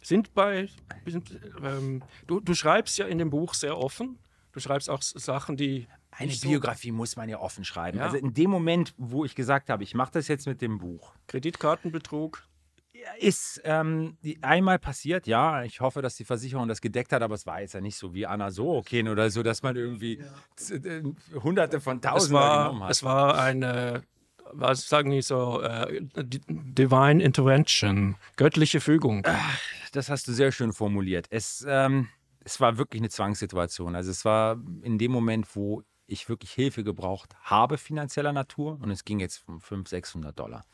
[0.01, 0.67] sind bei,
[1.05, 4.19] sind, ähm, du, du schreibst ja in dem Buch sehr offen.
[4.51, 7.97] Du schreibst auch Sachen, die eine Biografie so muss man ja offen schreiben.
[7.97, 8.05] Ja.
[8.05, 11.13] Also in dem Moment, wo ich gesagt habe, ich mache das jetzt mit dem Buch.
[11.27, 12.43] Kreditkartenbetrug
[13.19, 15.63] ist ähm, einmal passiert, ja.
[15.63, 18.13] Ich hoffe, dass die Versicherung das gedeckt hat, aber es war jetzt ja nicht so
[18.13, 20.75] wie Anna Sorokin oder so, dass man irgendwie ja.
[20.75, 21.03] Äh,
[21.41, 22.91] hunderte von Tausenden genommen hat.
[22.91, 24.03] Es war eine,
[24.51, 26.01] was sagen die so, äh,
[26.47, 29.25] Divine Intervention, göttliche Fügung.
[29.91, 31.27] Das hast du sehr schön formuliert.
[31.29, 32.09] Es, ähm,
[32.43, 33.95] es war wirklich eine Zwangssituation.
[33.95, 38.91] Also es war in dem Moment, wo ich wirklich Hilfe gebraucht habe, finanzieller Natur, und
[38.91, 40.65] es ging jetzt um 500, 600 Dollar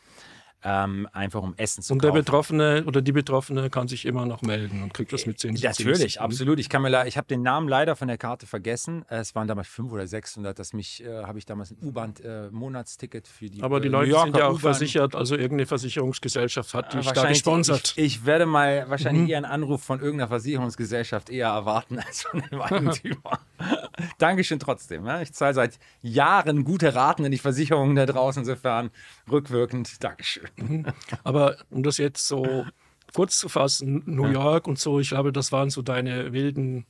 [0.64, 2.10] ähm, einfach um Essen zu und kaufen.
[2.10, 5.40] Und der Betroffene oder die Betroffene kann sich immer noch melden und kriegt das mit
[5.40, 6.22] 10 Natürlich, 10.
[6.22, 6.60] absolut.
[6.60, 9.06] Ich, ich habe den Namen leider von der Karte vergessen.
[9.08, 10.60] Es waren damals 500 oder 600.
[10.60, 14.20] Das mich äh, habe ich damals ein U-Bahn-Monatsticket äh, für die Aber die äh, Leute
[14.20, 17.94] sind ja auch versichert, also irgendeine Versicherungsgesellschaft hat die da gesponsert.
[17.96, 19.30] Ich, ich, werde mal wahrscheinlich mhm.
[19.30, 23.40] eher einen Anruf von irgendeiner Versicherungsgesellschaft eher erwarten als von dem Eigentümer.
[24.18, 25.06] Dankeschön trotzdem.
[25.06, 25.22] Ja.
[25.22, 28.90] Ich zahle seit Jahren gute Raten in die Versicherungen da draußen, insofern
[29.30, 30.04] rückwirkend.
[30.04, 30.49] Dankeschön.
[30.58, 30.86] Mhm.
[31.24, 32.66] Aber um das jetzt so
[33.14, 36.86] kurz zu fassen, New York und so, ich glaube, das waren so deine wilden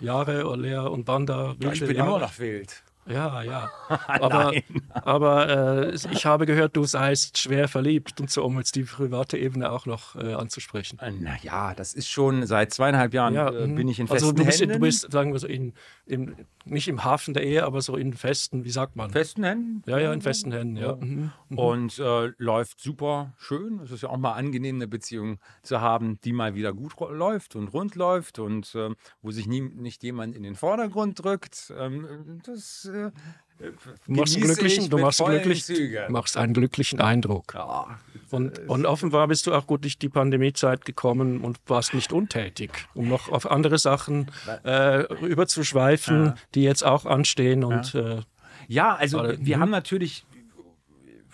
[0.00, 1.56] Jahre, Lehr und Wander.
[1.62, 2.08] Ja, ich bin Jahre.
[2.08, 2.82] immer noch wild.
[3.08, 3.70] Ja, ja.
[4.08, 4.52] Aber,
[4.92, 9.38] aber äh, ich habe gehört, du seist schwer verliebt und so, um jetzt die private
[9.38, 10.98] Ebene auch noch äh, anzusprechen.
[10.98, 13.74] Äh, naja, das ist schon seit zweieinhalb Jahren ja, äh, mhm.
[13.76, 14.66] bin ich in festen also du.
[14.66, 15.72] Du bist, sagen wir so, in,
[16.06, 19.10] in, nicht im Hafen der Ehe, aber so in festen, wie sagt man?
[19.10, 19.82] Festen Händen?
[19.86, 20.96] Ja, ja, in festen Händen, ja.
[20.96, 21.32] Mhm.
[21.48, 21.58] Mhm.
[21.58, 23.80] Und äh, läuft super schön.
[23.82, 27.56] Es ist ja auch mal angenehm, eine Beziehung zu haben, die mal wieder gut läuft
[27.56, 28.90] und rund läuft und äh,
[29.22, 31.72] wo sich nie, nicht jemand in den Vordergrund drückt.
[31.76, 33.10] Ähm, das äh,
[34.06, 35.64] Du machst, einen glücklichen, du machst, glücklich,
[36.08, 37.54] machst einen glücklichen Eindruck.
[37.54, 37.98] Ja,
[38.30, 42.70] und, und, offenbar bist du auch gut durch die Pandemiezeit gekommen und warst nicht untätig,
[42.94, 44.30] um noch auf andere Sachen
[44.64, 46.34] äh, überzuschweifen, ja.
[46.54, 47.64] die jetzt auch anstehen.
[47.64, 48.18] Und, ja.
[48.18, 48.22] Äh,
[48.68, 49.62] ja also wir hm?
[49.62, 50.24] haben natürlich,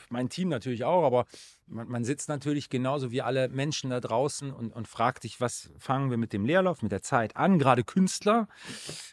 [0.08, 1.26] mein Team natürlich auch, aber
[1.66, 5.70] man, man, sitzt natürlich genauso wie alle Menschen da draußen und, und, fragt sich, was
[5.78, 8.48] fangen wir mit dem Leerlauf, mit der Zeit an, gerade Künstler,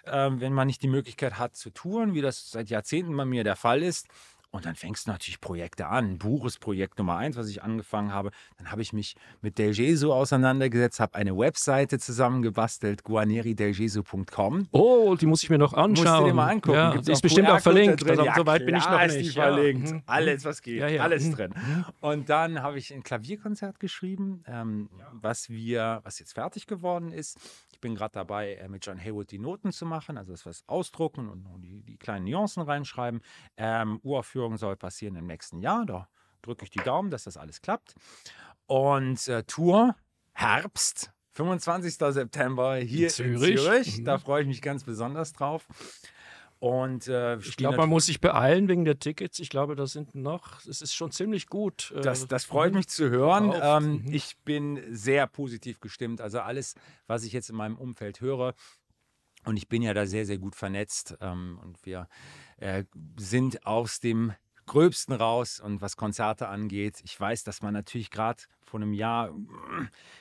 [0.04, 3.44] äh, wenn man nicht die Möglichkeit hat zu touren, wie das seit Jahrzehnten bei mir
[3.44, 4.08] der Fall ist,
[4.52, 6.12] und dann fängst du natürlich Projekte an.
[6.12, 8.32] Ein Buch ist Projekt Nummer eins, was ich angefangen habe.
[8.58, 14.68] Dann habe ich mich mit Del Gesu auseinandergesetzt, habe eine Webseite zusammengebastelt, guaneridelgesu.com.
[14.72, 16.06] Oh, die muss ich mir noch anschauen.
[16.06, 16.78] Musst du dir mal angucken.
[16.78, 18.08] Ja, die ist bestimmt auch verlinkt.
[18.08, 19.16] Also, ja, Soweit bin ich noch nicht.
[19.16, 19.88] Ist die verlinkt.
[19.88, 19.94] Ja.
[19.96, 20.04] Mhm.
[20.06, 20.80] Alles, was geht.
[20.80, 21.36] Ja, Alles mhm.
[21.36, 21.54] drin.
[22.02, 27.40] Und dann habe ich ein Klavierkonzert geschrieben, ähm, was wir, was jetzt fertig geworden ist.
[27.72, 30.64] Ich bin gerade dabei, äh, mit John Haywood die Noten zu machen, also das was
[30.68, 33.22] ausdrucken und die, die kleinen Nuancen reinschreiben.
[33.58, 35.86] Ähm, Uraufführung Uraufführung soll passieren im nächsten Jahr.
[35.86, 36.10] Da
[36.42, 37.96] drücke ich die Daumen, dass das alles klappt.
[38.66, 39.96] Und äh, Tour
[40.34, 41.96] Herbst, 25.
[41.96, 43.52] September hier in Zürich.
[43.52, 43.98] In Zürich.
[44.00, 44.06] Mhm.
[44.06, 45.68] Da freue ich mich ganz besonders drauf.
[46.60, 49.40] Und äh, ich glaube, man muss sich beeilen wegen der Tickets.
[49.40, 51.92] Ich glaube, da sind noch, es ist schon ziemlich gut.
[51.96, 53.54] Äh, das, das freut mich zu hören.
[53.60, 54.14] Ähm, mhm.
[54.14, 56.22] Ich bin sehr positiv gestimmt.
[56.22, 56.76] Also alles,
[57.08, 58.54] was ich jetzt in meinem Umfeld höre,
[59.44, 61.18] und ich bin ja da sehr, sehr gut vernetzt.
[61.20, 62.08] Ähm, und wir
[62.62, 62.86] äh,
[63.18, 64.34] sind aus dem
[64.66, 67.02] Gröbsten raus und was Konzerte angeht.
[67.04, 69.32] Ich weiß, dass man natürlich gerade vor einem Jahr äh,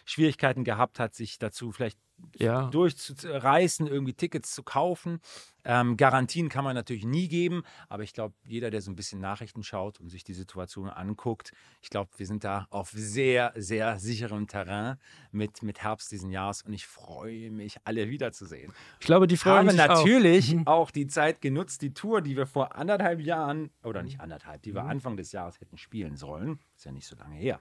[0.05, 1.99] Schwierigkeiten gehabt hat, sich dazu vielleicht
[2.37, 2.69] Ja.
[2.69, 5.21] durchzureißen, irgendwie Tickets zu kaufen.
[5.65, 9.21] Ähm, Garantien kann man natürlich nie geben, aber ich glaube, jeder, der so ein bisschen
[9.21, 13.99] Nachrichten schaut und sich die Situation anguckt, ich glaube, wir sind da auf sehr, sehr
[13.99, 14.97] sicherem Terrain
[15.33, 18.73] mit, mit Herbst diesen Jahres und ich freue mich, alle wiederzusehen.
[19.01, 20.05] Ich glaube, die freuen habe sich auch.
[20.05, 20.67] natürlich Mhm.
[20.67, 20.91] auch.
[20.91, 24.07] die Zeit genutzt, die Tour, die wir vor anderthalb Jahren, oder Mhm.
[24.07, 27.37] nicht anderthalb, die wir Anfang des Jahres hätten spielen sollen, ist ja nicht so lange
[27.37, 27.61] her.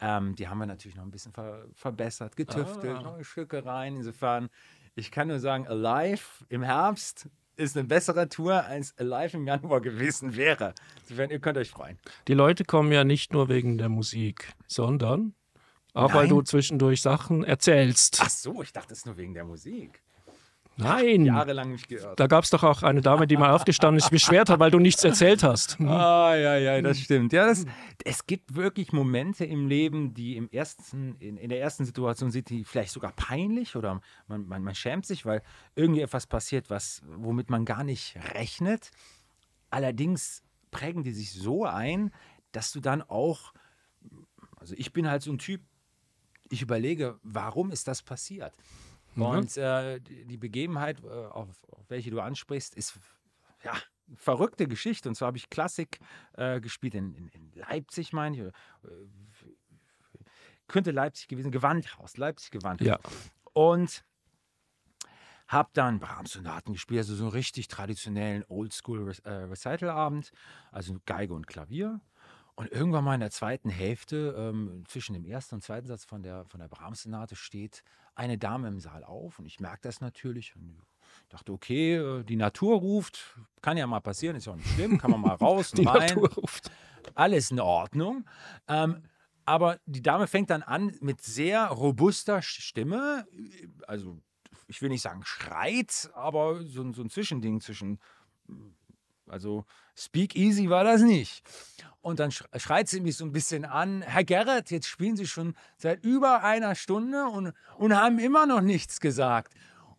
[0.00, 3.02] Ähm, die haben wir natürlich noch ein bisschen ver verbessert, getüftelt, Ah.
[3.02, 3.96] neue Stücke rein.
[3.96, 4.48] Insofern,
[4.94, 9.80] ich kann nur sagen, Alive im Herbst ist eine bessere Tour, als Alive im Januar
[9.82, 10.74] gewesen wäre.
[11.02, 11.98] Insofern, ihr könnt euch freuen.
[12.28, 15.34] Die Leute kommen ja nicht nur wegen der Musik, sondern
[15.92, 16.30] auch weil Nein.
[16.30, 18.20] du zwischendurch Sachen erzählst.
[18.22, 20.02] Ach so, ich dachte, es ist nur wegen der Musik.
[20.80, 22.18] Nein, Jahrelang mich geirrt.
[22.18, 24.78] da gab es doch auch eine Dame, die mal aufgestanden ist, beschwert hat, weil du
[24.78, 25.78] nichts erzählt hast.
[25.90, 27.32] Ah, ja, ja, das stimmt.
[27.32, 27.66] Ja, das,
[28.04, 32.48] es gibt wirklich Momente im Leben, die im ersten, in, in der ersten Situation sind
[32.48, 35.42] die vielleicht sogar peinlich oder man, man, man schämt sich, weil
[35.74, 38.90] irgendwie etwas passiert, was, womit man gar nicht rechnet.
[39.70, 42.12] Allerdings prägen die sich so ein,
[42.52, 43.52] dass du dann auch,
[44.56, 45.60] also ich bin halt so ein Typ,
[46.50, 48.54] ich überlege, warum ist das passiert?
[49.16, 52.98] Und äh, die Begebenheit, äh, auf, auf welche du ansprichst, ist
[53.64, 53.72] ja
[54.14, 55.08] verrückte Geschichte.
[55.08, 56.00] Und zwar habe ich Klassik
[56.34, 58.42] äh, gespielt in, in, in Leipzig, meine ich.
[58.42, 58.52] Äh,
[60.68, 62.86] könnte Leipzig gewesen, Gewandhaus, Leipzig Gewandhaus.
[62.86, 62.98] Ja.
[63.52, 64.04] Und
[65.48, 70.30] habe dann Brahms-Sonaten gespielt, also so einen richtig traditionellen Oldschool-Recital-Abend,
[70.70, 72.00] also Geige und Klavier.
[72.54, 76.22] Und irgendwann mal in der zweiten Hälfte, ähm, zwischen dem ersten und zweiten Satz von
[76.22, 77.82] der, von der Brahms-Sonate, steht
[78.20, 80.76] eine Dame im Saal auf und ich merke das natürlich und
[81.30, 84.98] dachte, okay, äh, die Natur ruft, kann ja mal passieren, ist ja auch nicht schlimm,
[84.98, 86.70] kann man mal raus Die rein Natur ruft.
[87.14, 88.26] alles in Ordnung.
[88.68, 89.02] Ähm,
[89.46, 93.26] aber die Dame fängt dann an mit sehr robuster Stimme,
[93.86, 94.18] also
[94.68, 98.00] ich will nicht sagen schreit, aber so, so ein Zwischending zwischen,
[99.30, 99.64] also
[99.96, 101.42] Speak Easy war das nicht.
[102.00, 105.26] Und dann sch- schreit sie mich so ein bisschen an, Herr Gerrit, jetzt spielen Sie
[105.26, 109.52] schon seit über einer Stunde und, und haben immer noch nichts gesagt.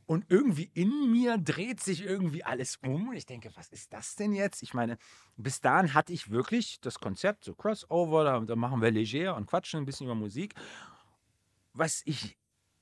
[0.07, 3.09] Und irgendwie in mir dreht sich irgendwie alles um.
[3.09, 4.61] Und ich denke, was ist das denn jetzt?
[4.63, 4.97] Ich meine,
[5.37, 9.45] bis dahin hatte ich wirklich das Konzept, so Crossover, da, da machen wir leger und
[9.45, 10.55] quatschen ein bisschen über Musik.
[11.73, 12.35] Was ich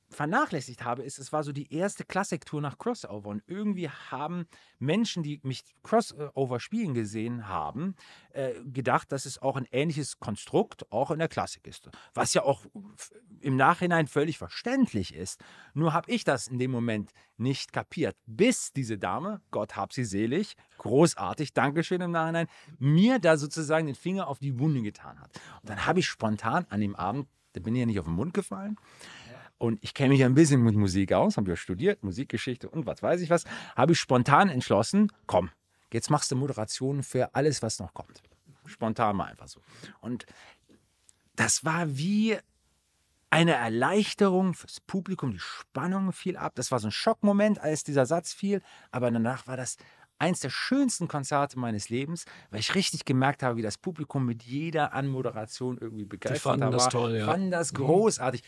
[0.09, 3.29] vernachlässigt habe, ist, es war so die erste Klassiktour nach Crossover.
[3.29, 4.47] Und irgendwie haben
[4.79, 7.95] Menschen, die mich Crossover spielen gesehen haben,
[8.31, 11.89] äh, gedacht, dass es auch ein ähnliches Konstrukt auch in der Klassik ist.
[12.13, 12.65] Was ja auch
[13.41, 15.41] im Nachhinein völlig verständlich ist.
[15.73, 20.03] Nur habe ich das in dem Moment nicht kapiert, bis diese Dame, Gott hab sie
[20.03, 22.47] selig, großartig, Dankeschön im Nachhinein,
[22.79, 25.39] mir da sozusagen den Finger auf die Wunde getan hat.
[25.61, 28.15] Und dann habe ich spontan an dem Abend, da bin ich ja nicht auf den
[28.15, 28.77] Mund gefallen,
[29.59, 32.85] und ich kenne mich ja ein bisschen mit Musik aus, habe ja studiert, Musikgeschichte und
[32.87, 33.43] was weiß ich was,
[33.75, 35.51] habe ich spontan entschlossen, komm,
[35.93, 38.23] jetzt machst du Moderation für alles, was noch kommt.
[38.65, 39.59] Spontan mal einfach so.
[39.99, 40.25] Und
[41.35, 42.37] das war wie
[43.29, 46.53] eine Erleichterung fürs Publikum, die Spannung fiel ab.
[46.55, 49.77] Das war so ein Schockmoment, als dieser Satz fiel, aber danach war das
[50.17, 54.43] eins der schönsten Konzerte meines Lebens, weil ich richtig gemerkt habe, wie das Publikum mit
[54.43, 56.89] jeder Anmoderation irgendwie begeistert fanden das war.
[56.89, 57.25] toll, ja.
[57.25, 58.43] Fanden das großartig.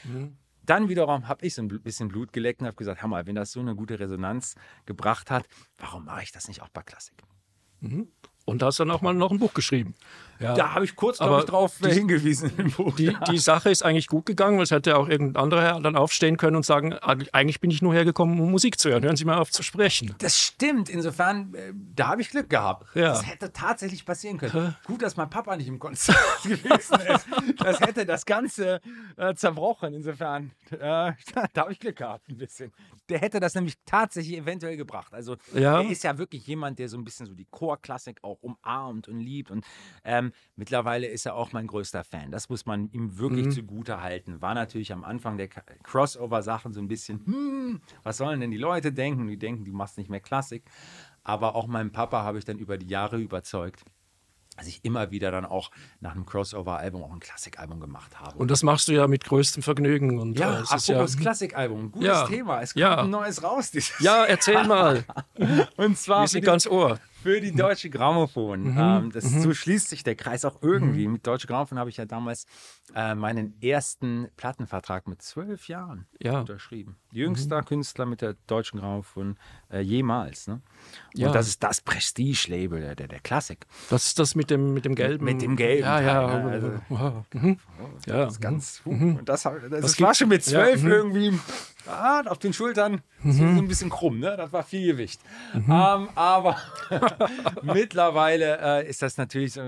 [0.65, 3.52] Dann wiederum habe ich so ein bisschen Blut geleckt und habe gesagt, Hammer, wenn das
[3.52, 5.45] so eine gute Resonanz gebracht hat,
[5.78, 7.15] warum mache ich das nicht auch bei Klassik?
[8.45, 9.95] Und hast dann auch mal noch ein Buch geschrieben.
[10.42, 10.54] Ja.
[10.56, 12.96] Da habe ich kurz Aber glaub ich, drauf die- hingewiesen im Buch.
[12.96, 15.96] Die, die Sache ist eigentlich gut gegangen, weil es hätte auch irgendein anderer Herr dann
[15.96, 19.04] aufstehen können und sagen, "Eig- eigentlich bin ich nur hergekommen, um Musik zu hören.
[19.04, 20.16] Hören Sie mal auf zu sprechen.
[20.18, 20.90] Das stimmt.
[20.90, 22.88] Insofern, äh, da habe ich Glück gehabt.
[22.96, 23.10] Ja.
[23.10, 24.76] Das hätte tatsächlich passieren können.
[24.86, 27.28] Gut, dass mein Papa nicht im Konzert gewesen ist.
[27.60, 28.82] Das hätte das Ganze
[29.18, 29.94] äh, zerbrochen.
[29.94, 31.14] Insofern, äh, da
[31.58, 32.72] habe ich Glück gehabt ein bisschen.
[33.10, 35.14] Der hätte das nämlich tatsächlich eventuell gebracht.
[35.14, 35.82] Also Ja.
[35.82, 39.20] er ist ja wirklich jemand, der so ein bisschen so die Chorklassik auch umarmt und
[39.20, 39.52] liebt.
[39.52, 39.66] Und
[40.06, 42.32] ähm, mittlerweile ist er auch mein größter Fan.
[42.32, 43.52] Das muss man ihm wirklich Mhm.
[43.52, 44.41] zugute halten.
[44.41, 45.50] War natürlich am Anfang der
[45.84, 49.28] Crossover-Sachen so ein bisschen, hm, was sollen denn die Leute denken?
[49.28, 50.63] Die denken, du machst nicht mehr Klassik.
[51.24, 53.84] Aber auch meinen Papa habe ich dann über die Jahre überzeugt,
[54.58, 58.38] dass ich immer wieder dann auch nach einem Crossover-Album auch ein Klassikalbum gemacht habe.
[58.38, 60.20] Und das machst du ja mit größtem Vergnügen.
[60.20, 62.28] Und, ja, äh, es ist ja, apropos Klassikalbum, gutes Ja.
[62.28, 62.62] Thema.
[62.62, 63.02] Es kommt Ja.
[63.02, 65.04] ein neues raus dieses ja, erzähl mal.
[65.78, 67.00] Und zwar Wir sind ganz Ohr.
[67.22, 68.72] Für die Deutsche Grammophon.
[68.72, 68.78] Mhm.
[68.78, 69.42] Ähm, das, mhm.
[69.42, 71.08] So schließt sich der Kreis auch irgendwie.
[71.08, 71.14] Mhm.
[71.14, 72.46] Mit Deutsche Grammophon habe ich ja damals
[72.96, 76.40] äh, meinen ersten Plattenvertrag mit zwölf Jahren ja.
[76.40, 76.98] unterschrieben.
[77.12, 77.66] Jüngster mhm.
[77.66, 79.38] Künstler mit der Deutschen Grammophon
[79.72, 80.48] äh, jemals.
[80.48, 80.62] Ne?
[81.14, 81.28] Ja.
[81.28, 83.66] Und das ist das Prestige-Label, der, der, der Klassik.
[83.90, 85.26] Das ist das mit dem, mit dem gelben.
[85.26, 85.84] Mit dem gelben.
[85.84, 86.28] Ja, ja.
[86.28, 86.52] Teil, ne?
[86.52, 87.26] also, wow.
[87.34, 87.60] mhm.
[87.82, 88.26] oh, ja.
[88.26, 88.82] Das ist ganz.
[88.86, 89.18] Mhm.
[89.18, 91.38] Und das, das, das war schon mit zwölf irgendwie
[91.88, 93.32] ah, auf den Schultern mhm.
[93.32, 94.36] so, ein bisschen krumm, ne?
[94.38, 95.22] Das war viel Gewicht.
[95.54, 95.66] Mhm.
[95.70, 96.58] Ähm, aber
[97.62, 99.62] mittlerweile äh, ist das natürlich äh,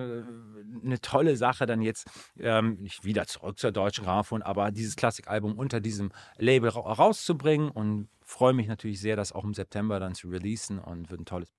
[0.84, 2.08] eine tolle Sache, dann jetzt
[2.40, 7.70] ähm, nicht wieder zurück zur deutschen Grammophon, aber dieses Klassikalbum unter diesem Label ra rauszubringen
[7.70, 11.26] und freue mich natürlich sehr, das auch im September dann zu releasen und wird ein
[11.26, 11.50] tolles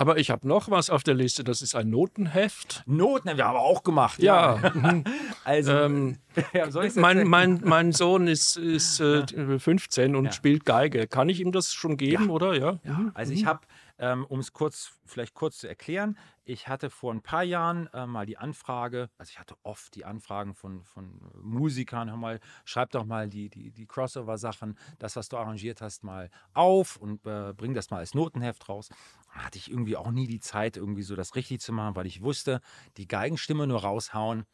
[0.00, 2.82] aber ich habe noch was auf der Liste, das ist ein Notenheft.
[2.86, 4.22] Notenheft, wir haben auch gemacht.
[4.22, 4.58] Ja.
[4.58, 5.02] ja.
[5.44, 6.16] also, ähm,
[6.54, 10.32] ja, mein, mein, mein Sohn ist, ist äh, 15 und ja.
[10.32, 11.06] spielt Geige.
[11.06, 12.56] Kann ich ihm das schon geben, oder?
[12.56, 12.78] Ja.
[12.82, 13.10] Mhm.
[13.12, 13.48] Also ich mhm.
[13.48, 13.60] habe
[14.00, 18.06] ähm, um es kurz, vielleicht kurz zu erklären, ich hatte vor ein paar Jahren äh,
[18.06, 22.90] mal die Anfrage, also ich hatte oft die Anfragen von, von Musikern, hör mal, schreib
[22.90, 27.52] doch mal die, die, die Crossover-Sachen, das, was du arrangiert hast, mal auf und äh,
[27.52, 28.88] bring das mal als Notenheft raus.
[29.34, 32.06] Da hatte ich irgendwie auch nie die Zeit, irgendwie so das richtig zu machen, weil
[32.06, 32.62] ich wusste,
[32.96, 34.46] die Geigenstimme nur raushauen,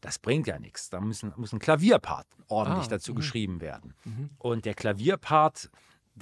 [0.00, 0.88] das bringt ja nichts.
[0.88, 3.16] Da müssen, muss ein Klavierpart ordentlich ah, dazu mh.
[3.16, 3.92] geschrieben werden.
[4.04, 4.30] Mhm.
[4.38, 5.70] Und der Klavierpart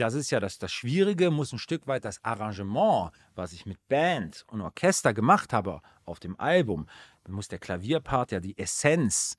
[0.01, 3.79] das ist ja das, das Schwierige, muss ein Stück weit das Arrangement, was ich mit
[3.89, 6.87] Band und Orchester gemacht habe auf dem Album,
[7.27, 9.37] muss der Klavierpart ja die Essenz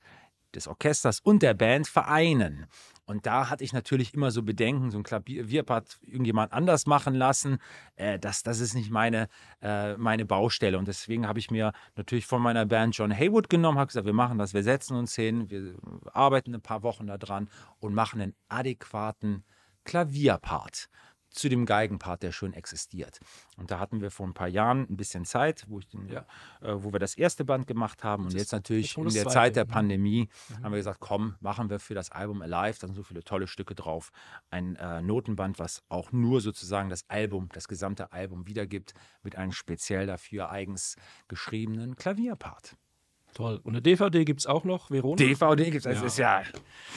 [0.54, 2.66] des Orchesters und der Band vereinen.
[3.04, 7.58] Und da hatte ich natürlich immer so Bedenken, so ein Klavierpart irgendjemand anders machen lassen.
[7.96, 9.28] Äh, das, das ist nicht meine,
[9.60, 10.78] äh, meine Baustelle.
[10.78, 14.12] Und deswegen habe ich mir natürlich von meiner Band John Haywood genommen, habe gesagt, wir
[14.12, 15.74] machen das, wir setzen uns hin, wir
[16.12, 17.48] arbeiten ein paar Wochen daran
[17.80, 19.44] und machen einen adäquaten
[19.84, 20.88] Klavierpart
[21.30, 23.20] zu dem Geigenpart, der schon existiert.
[23.56, 26.26] Und da hatten wir vor ein paar Jahren ein bisschen Zeit, wo, den, ja.
[26.60, 28.24] äh, wo wir das erste Band gemacht haben.
[28.24, 30.64] Und jetzt natürlich in der Zeit der Pandemie mhm.
[30.64, 33.46] haben wir gesagt, komm, machen wir für das Album Alive, da sind so viele tolle
[33.46, 34.10] Stücke drauf,
[34.50, 39.52] ein äh, Notenband, was auch nur sozusagen das Album, das gesamte Album wiedergibt, mit einem
[39.52, 40.96] speziell dafür eigens
[41.28, 42.76] geschriebenen Klavierpart.
[43.34, 43.60] Toll.
[43.62, 45.16] Und eine DVD gibt es auch noch, Verona?
[45.16, 46.06] DVD gibt es, das ja.
[46.06, 46.42] ist ja.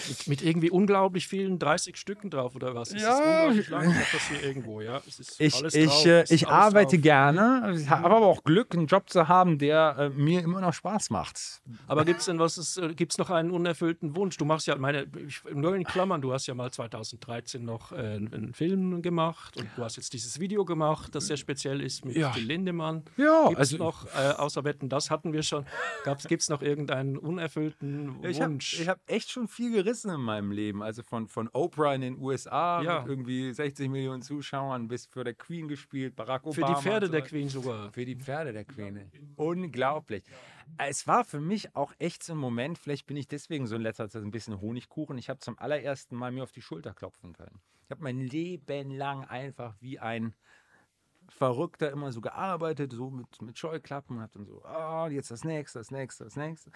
[0.07, 2.91] Mit, mit, irgendwie unglaublich vielen 30 Stücken drauf, oder was?
[2.91, 3.53] Ist ja.
[3.53, 3.95] das lang?
[4.43, 5.01] Irgendwo, ja?
[5.37, 7.03] ich ich, äh, ich arbeite drauf.
[7.03, 11.11] gerne, habe aber auch Glück, einen Job zu haben, der äh, mir immer noch Spaß
[11.11, 11.61] macht.
[11.87, 14.37] Aber gibt es denn was, ist, äh, noch einen unerfüllten Wunsch?
[14.37, 17.95] Du machst ja, meine, ich, nur in Klammern, du hast ja mal 2013 noch äh,
[17.95, 22.15] einen Film gemacht und du hast jetzt dieses Video gemacht, das sehr speziell ist mit
[22.15, 22.33] ja.
[22.35, 23.03] Lindemann.
[23.17, 23.49] Ja.
[23.49, 25.65] Gibt es also, noch, äh, außer Wetten, das hatten wir schon,
[26.03, 28.79] gab Gibt es noch irgendeinen unerfüllten Wunsch?
[28.79, 30.83] Ich habe hab echt schon viel gerissen in meinem Leben.
[30.83, 33.01] Also von, von Oprah in den USA ja.
[33.01, 36.67] mit irgendwie 60 Millionen Zuschauern bis für der Queen gespielt, Barack Obama.
[36.67, 37.11] Für die Pferde so.
[37.11, 37.91] der Queen sogar.
[37.91, 39.11] Für die Pferde der Queen.
[39.35, 40.23] Unglaublich.
[40.77, 43.81] Es war für mich auch echt so ein Moment, vielleicht bin ich deswegen so in
[43.81, 45.17] letzter Zeit ein bisschen Honigkuchen.
[45.17, 47.59] Ich habe zum allerersten Mal mir auf die Schulter klopfen können.
[47.85, 50.33] Ich habe mein Leben lang einfach wie ein
[51.29, 55.79] Verrückter immer so gearbeitet, so mit, mit Scheuklappen, hat dann so, oh, jetzt das nächste,
[55.79, 56.71] das nächste, das nächste.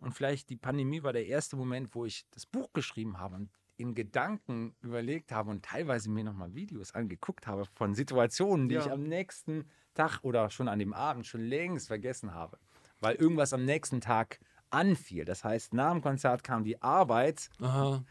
[0.00, 3.50] Und vielleicht die Pandemie war der erste Moment, wo ich das Buch geschrieben habe und
[3.76, 8.82] in Gedanken überlegt habe und teilweise mir nochmal Videos angeguckt habe von Situationen, die ja.
[8.82, 12.58] ich am nächsten Tag oder schon an dem Abend schon längst vergessen habe.
[13.00, 15.24] Weil irgendwas am nächsten Tag anfiel.
[15.24, 18.04] Das heißt, nach dem Konzert kam die Arbeit Aha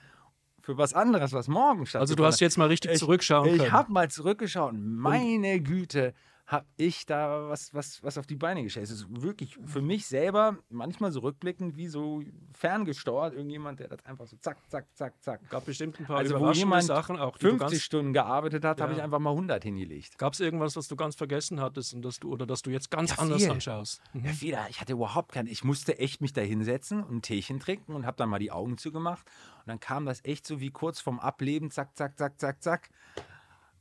[0.62, 2.02] für was anderes, was morgen stattfindet.
[2.02, 3.68] Also du hast jetzt mal richtig ich, zurückschauen ich können.
[3.68, 4.74] Ich habe mal zurückgeschaut.
[4.76, 6.14] Meine Güte,
[6.50, 8.86] habe ich da was, was, was auf die Beine gestellt.
[8.86, 13.36] Es ist wirklich für mich selber manchmal so rückblickend wie so ferngesteuert.
[13.36, 15.48] Irgendjemand, der das einfach so zack, zack, zack, zack.
[15.52, 17.38] Gab bestimmt ein paar also, wo jemand Sachen auch.
[17.38, 18.84] 50 Stunden gearbeitet hat, ja.
[18.84, 20.18] habe ich einfach mal 100 hingelegt.
[20.18, 22.90] Gab es irgendwas, was du ganz vergessen hattest und dass du, oder dass du jetzt
[22.90, 24.02] ganz ja, anders anschaust?
[24.14, 24.26] Mhm.
[24.26, 24.58] Ja, viel.
[24.72, 25.52] Ich hatte überhaupt keine.
[25.52, 28.52] Ich musste echt mich da hinsetzen und ein Teechen trinken und habe dann mal die
[28.52, 29.30] Augen zugemacht.
[29.60, 32.90] Und dann kam das echt so wie kurz vorm Ableben, zack, zack, zack, zack, zack.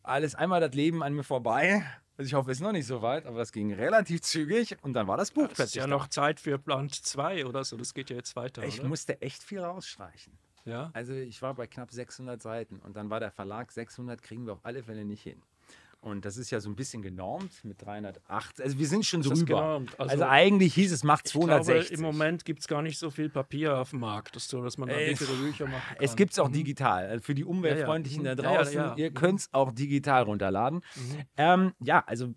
[0.03, 1.83] Alles einmal das Leben an mir vorbei.
[2.19, 4.93] Also ich hoffe, es ist noch nicht so weit, aber es ging relativ zügig und
[4.93, 5.67] dann war das Buch ja, plötzlich.
[5.67, 5.87] ist ja da.
[5.87, 8.65] noch Zeit für Band 2 oder so, das geht ja jetzt weiter.
[8.65, 8.89] Ich oder?
[8.89, 10.37] musste echt viel rausstreichen.
[10.65, 10.91] Ja?
[10.95, 14.55] Also ich war bei knapp 600 Seiten und dann war der Verlag 600 kriegen wir
[14.55, 15.41] auf alle Fälle nicht hin.
[16.01, 18.61] Und das ist ja so ein bisschen genormt mit 308.
[18.61, 19.83] Also wir sind schon so drüber.
[19.99, 21.89] Also, also, eigentlich hieß es, macht 260.
[21.89, 24.63] Glaube, Im Moment gibt es gar nicht so viel Papier auf dem Markt, dass, so,
[24.63, 26.05] dass man da äh, dickere Bücher machen kann.
[26.05, 26.53] Es gibt es auch mhm.
[26.53, 27.09] digital.
[27.09, 28.35] Also für die Umweltfreundlichen ja, ja.
[28.37, 30.83] da draußen, ja, ihr könnt es auch digital runterladen.
[30.95, 31.23] Mhm.
[31.37, 32.33] Ähm, ja, also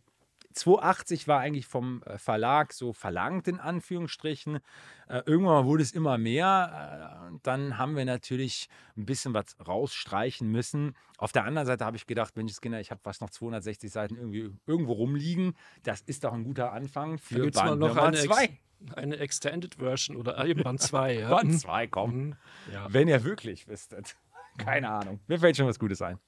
[0.53, 4.59] 280 war eigentlich vom äh, Verlag so verlangt, in Anführungsstrichen.
[5.07, 7.29] Äh, irgendwann wurde es immer mehr.
[7.33, 10.95] Äh, dann haben wir natürlich ein bisschen was rausstreichen müssen.
[11.17, 14.15] Auf der anderen Seite habe ich gedacht, Mensch, Kinder, ich habe fast noch 260 Seiten
[14.15, 15.53] irgendwie irgendwo rumliegen.
[15.83, 18.59] Das ist doch ein guter Anfang für Band noch Nummer 2
[18.95, 21.13] eine Extended Version oder eben Band 2.
[21.21, 21.29] Ja.
[21.29, 22.15] Band 2, komm.
[22.15, 22.35] Mhm.
[22.73, 22.87] Ja.
[22.91, 24.17] Wenn ihr wirklich wüsstet.
[24.57, 25.19] Keine Ahnung.
[25.27, 26.19] Mir fällt schon was Gutes ein.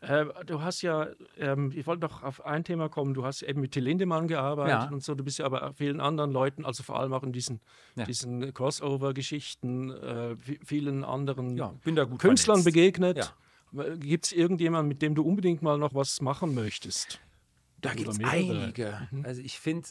[0.00, 3.60] Äh, du hast ja, ähm, ich wollte noch auf ein Thema kommen, du hast eben
[3.60, 4.88] mit Till Lindemann gearbeitet ja.
[4.90, 7.60] und so, du bist ja aber vielen anderen Leuten, also vor allem auch in diesen,
[7.96, 8.04] ja.
[8.04, 11.74] diesen Crossover-Geschichten, äh, vielen anderen ja,
[12.18, 12.64] Künstlern vernetzt.
[12.64, 13.34] begegnet.
[13.98, 17.20] Gibt es irgendjemanden, mit dem du unbedingt mal noch was machen möchtest?
[17.80, 19.08] Da gibt es einige.
[19.10, 19.24] Mhm.
[19.24, 19.88] Also ich finde,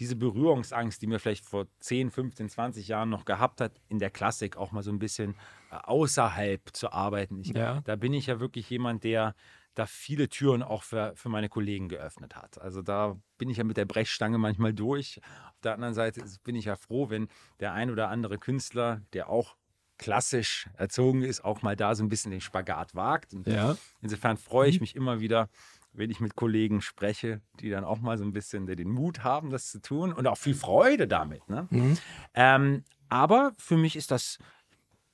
[0.00, 4.10] diese Berührungsangst, die mir vielleicht vor 10, 15, 20 Jahren noch gehabt hat, in der
[4.10, 5.34] Klassik auch mal so ein bisschen
[5.70, 7.38] äh, außerhalb zu arbeiten.
[7.40, 7.80] Ich, ja.
[7.82, 9.34] Da bin ich ja wirklich jemand, der
[9.74, 12.60] da viele Türen auch für, für meine Kollegen geöffnet hat.
[12.60, 15.20] Also da bin ich ja mit der Brechstange manchmal durch.
[15.48, 17.28] Auf der anderen Seite bin ich ja froh, wenn
[17.60, 19.56] der ein oder andere Künstler, der auch
[19.98, 23.34] klassisch erzogen ist, auch mal da so ein bisschen den Spagat wagt.
[23.46, 23.76] Ja.
[24.00, 24.82] Insofern freue ich mhm.
[24.82, 25.48] mich immer wieder,
[25.94, 29.50] wenn ich mit Kollegen spreche, die dann auch mal so ein bisschen den Mut haben,
[29.50, 31.48] das zu tun und auch viel Freude damit.
[31.48, 31.66] Ne?
[31.70, 31.98] Mhm.
[32.34, 34.38] Ähm, aber für mich ist das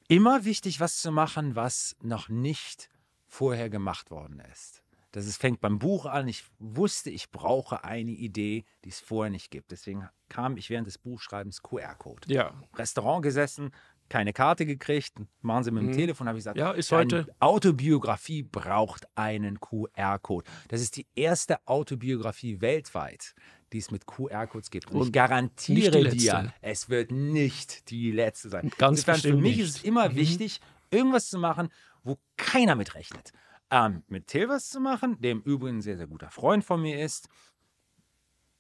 [0.09, 2.91] immer wichtig, was zu machen, was noch nicht
[3.27, 4.83] vorher gemacht worden ist.
[5.13, 6.29] Das ist, fängt beim Buch an.
[6.29, 9.73] Ich wusste, ich brauche eine Idee, die es vorher nicht gibt.
[9.73, 12.33] Deswegen kam ich während des Buchschreibens QR-Code.
[12.33, 12.55] Ja.
[12.77, 13.73] Restaurant gesessen,
[14.11, 15.97] keine Karte gekriegt, machen Sie mit dem mhm.
[15.97, 20.51] Telefon, habe ich gesagt, ja, ist heute Autobiografie braucht einen QR-Code.
[20.69, 23.35] Das ist die erste Autobiografie weltweit,
[23.73, 24.91] die es mit QR-Codes gibt.
[24.91, 28.71] Und, Und ich garantiere dir, es wird nicht die letzte sein.
[28.77, 29.61] Ganz Für mich nicht.
[29.61, 30.17] ist es immer mhm.
[30.17, 31.69] wichtig, irgendwas zu machen,
[32.03, 33.33] wo keiner mitrechnet.
[33.71, 36.83] Ähm, mit Till was zu machen, der im Übrigen ein sehr, sehr guter Freund von
[36.83, 37.29] mir ist.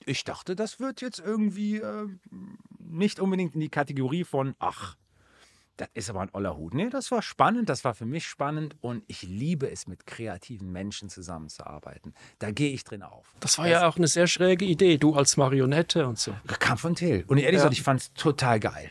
[0.07, 2.07] Ich dachte, das wird jetzt irgendwie äh,
[2.79, 4.97] nicht unbedingt in die Kategorie von, ach,
[5.81, 6.75] das ist aber ein oller Hut.
[6.75, 10.71] Nee, das war spannend, das war für mich spannend und ich liebe es, mit kreativen
[10.71, 12.15] Menschen zusammenzuarbeiten.
[12.39, 13.35] Da gehe ich drin auf.
[13.41, 16.35] Das war das ja auch eine sehr schräge Idee, du als Marionette und so.
[16.59, 17.25] Kam von Till.
[17.29, 17.59] Und ehrlich ja.
[17.59, 18.91] gesagt, ich fand es total geil.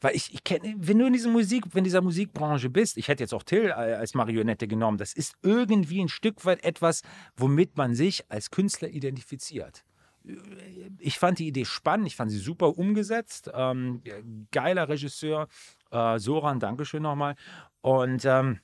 [0.00, 3.22] Weil ich, ich kenne, wenn du in dieser Musik, wenn dieser Musikbranche bist, ich hätte
[3.22, 7.02] jetzt auch Till als Marionette genommen, das ist irgendwie ein Stück weit etwas,
[7.36, 9.84] womit man sich als Künstler identifiziert
[10.98, 13.50] ich fand die Idee spannend, ich fand sie super umgesetzt.
[13.54, 14.02] Ähm,
[14.50, 15.48] geiler Regisseur,
[15.90, 17.36] äh, Soran, Dankeschön nochmal.
[17.80, 18.60] Und ähm,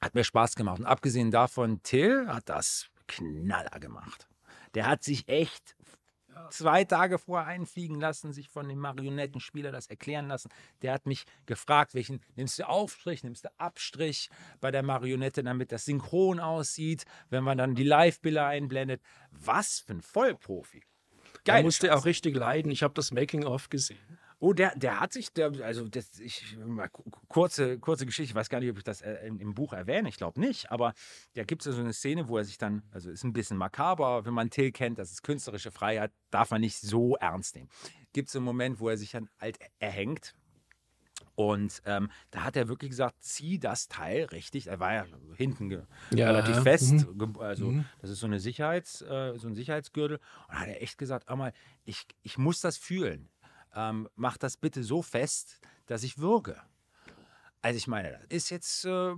[0.00, 0.80] hat mir Spaß gemacht.
[0.80, 4.28] Und abgesehen davon, Till hat das knaller gemacht.
[4.74, 5.76] Der hat sich echt
[6.50, 10.50] zwei Tage vorher einfliegen lassen, sich von dem Marionettenspieler das erklären lassen.
[10.82, 15.72] Der hat mich gefragt, welchen nimmst du Aufstrich, nimmst du Abstrich bei der Marionette, damit
[15.72, 19.02] das synchron aussieht, wenn man dann die Live-Bilder einblendet.
[19.30, 20.82] Was für ein Vollprofi.
[21.44, 21.60] Geil.
[21.60, 22.70] Er musste auch richtig leiden.
[22.70, 24.18] Ich habe das Making-of gesehen.
[24.42, 26.90] Oh, der, der hat sich, der, also das, ich, mal
[27.28, 30.16] kurze, kurze Geschichte, ich weiß gar nicht, ob ich das äh, im Buch erwähne, ich
[30.16, 30.94] glaube nicht, aber
[31.34, 34.24] da gibt es so eine Szene, wo er sich dann, also ist ein bisschen makaber,
[34.24, 37.68] wenn man Till kennt, das ist künstlerische Freiheit, darf man nicht so ernst nehmen.
[38.12, 40.34] Gibt es einen Moment, wo er sich dann halt erhängt
[41.36, 44.66] und ähm, da hat er wirklich gesagt, zieh das Teil richtig.
[44.66, 46.62] Er war ja hinten ja, relativ ja.
[46.62, 46.92] fest.
[46.92, 47.36] Mhm.
[47.38, 47.84] Also mhm.
[48.00, 50.18] das ist so eine Sicherheits, äh, so ein Sicherheitsgürtel.
[50.48, 51.52] Und da hat er echt gesagt, mal,
[51.84, 53.28] ich, ich muss das fühlen
[53.74, 56.60] ähm, mach das bitte so fest, dass ich würge.
[57.64, 59.12] Also ich meine, das ist jetzt äh,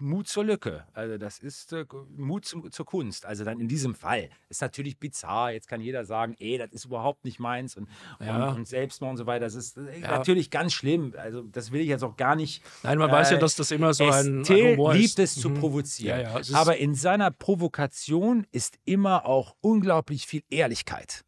[0.00, 0.84] Mut zur Lücke.
[0.94, 1.84] Also das ist äh,
[2.16, 3.26] Mut zum, zur Kunst.
[3.26, 5.50] Also dann in diesem Fall ist natürlich bizarr.
[5.50, 7.86] Jetzt kann jeder sagen, ey, das ist überhaupt nicht meins und,
[8.18, 8.48] ja.
[8.48, 9.44] und, und Selbstmord und so weiter.
[9.44, 10.10] Das ist äh, ja.
[10.10, 11.12] natürlich ganz schlimm.
[11.18, 12.62] Also das will ich jetzt auch gar nicht.
[12.82, 15.50] Nein, man äh, weiß ja, dass das immer so ein, ein Humor liebt es zu
[15.50, 15.60] mhm.
[15.60, 16.22] provozieren.
[16.22, 21.26] Ja, Aber in seiner Provokation ist immer auch unglaublich viel Ehrlichkeit.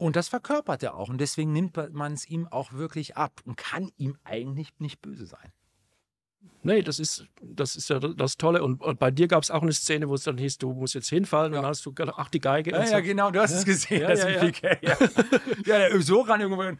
[0.00, 1.10] Und das verkörpert er auch.
[1.10, 5.26] Und deswegen nimmt man es ihm auch wirklich ab und kann ihm eigentlich nicht böse
[5.26, 5.52] sein.
[6.62, 8.62] Nee, das ist, das ist ja das Tolle.
[8.62, 10.94] Und, und bei dir gab es auch eine Szene, wo es dann hieß, du musst
[10.94, 11.52] jetzt hinfallen.
[11.52, 11.58] Ja.
[11.58, 12.70] Und dann hast du gedacht, ach, die Geige.
[12.70, 12.94] Ja, so.
[12.94, 13.58] ja genau, du hast ja.
[13.58, 14.00] es gesehen.
[14.00, 14.14] Ja,
[15.66, 16.00] ja, ja.
[16.00, 16.78] so ran irgendwann.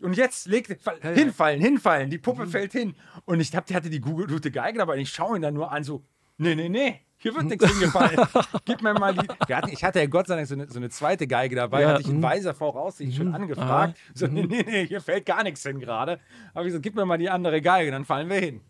[0.00, 0.68] Und jetzt legt,
[1.02, 2.08] hinfallen, hinfallen.
[2.08, 2.50] Die Puppe mhm.
[2.50, 2.94] fällt hin.
[3.26, 4.94] Und ich hab, die hatte die gute Geige dabei.
[4.94, 6.02] Und ich schaue ihn dann nur an, so,
[6.38, 7.02] nee, nee, nee.
[7.24, 8.20] Hier wird nichts hingefallen.
[8.66, 9.54] Gib mir mal die.
[9.54, 11.88] Hatten, ich hatte ja Gott sei Dank so eine, so eine zweite Geige dabei, ja,
[11.88, 12.22] hatte ich in mhm.
[12.22, 13.34] weiser Voraussicht schon mhm.
[13.34, 13.96] angefragt.
[13.96, 14.12] Aha.
[14.12, 16.20] So, nee, nee, nee, hier fällt gar nichts hin gerade.
[16.52, 18.60] Aber ich so, gib mir mal die andere Geige, dann fallen wir hin.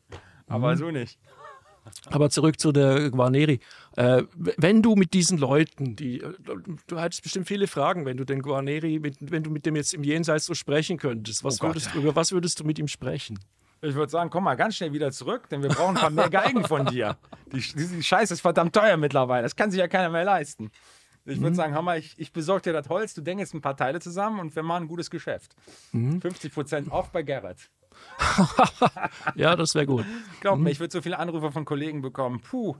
[0.46, 0.76] Aber mhm.
[0.76, 1.18] so nicht.
[2.12, 3.58] Aber zurück zu der Guarneri.
[3.96, 6.32] Äh, wenn du mit diesen Leuten, die, äh,
[6.86, 9.94] du hättest bestimmt viele Fragen, wenn du den Guarneri, mit, wenn du mit dem jetzt
[9.94, 11.42] im Jenseits so sprechen könntest.
[11.42, 13.40] Was oh würdest, über was würdest du mit ihm sprechen?
[13.84, 16.30] Ich würde sagen, komm mal ganz schnell wieder zurück, denn wir brauchen ein paar mehr
[16.30, 17.16] Geigen von dir.
[17.52, 19.42] Die, die, die Scheiße ist verdammt teuer mittlerweile.
[19.42, 20.70] Das kann sich ja keiner mehr leisten.
[21.26, 21.54] Ich würde mhm.
[21.54, 24.54] sagen, Hammer, ich, ich besorge dir das Holz, du denkst ein paar Teile zusammen und
[24.54, 25.54] wir machen ein gutes Geschäft.
[25.92, 26.20] Mhm.
[26.20, 27.70] 50 Prozent off bei Gerrit.
[29.34, 30.04] ja, das wäre gut.
[30.40, 30.66] Glaub mir, mhm.
[30.68, 32.40] ich würde so viele Anrufe von Kollegen bekommen.
[32.40, 32.76] Puh.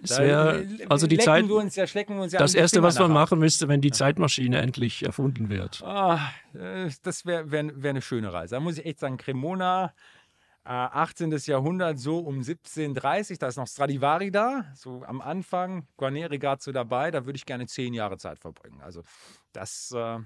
[0.00, 3.12] Wär, also die Zeit, wir uns ja, schlecken wir uns ja das erste, was man
[3.12, 5.82] machen müsste, wenn die Zeitmaschine endlich erfunden wird.
[5.86, 6.18] Oh,
[6.52, 8.56] das wäre wär, wär eine schöne Reise.
[8.56, 9.94] Da muss ich echt sagen, Cremona,
[10.64, 11.32] 18.
[11.32, 16.62] Äh, Jahrhundert, so um 1730, da ist noch Stradivari da, so am Anfang, Guarneri gerade
[16.62, 18.80] so dabei, da würde ich gerne zehn Jahre Zeit verbringen.
[18.80, 19.02] Also
[19.52, 20.18] das äh,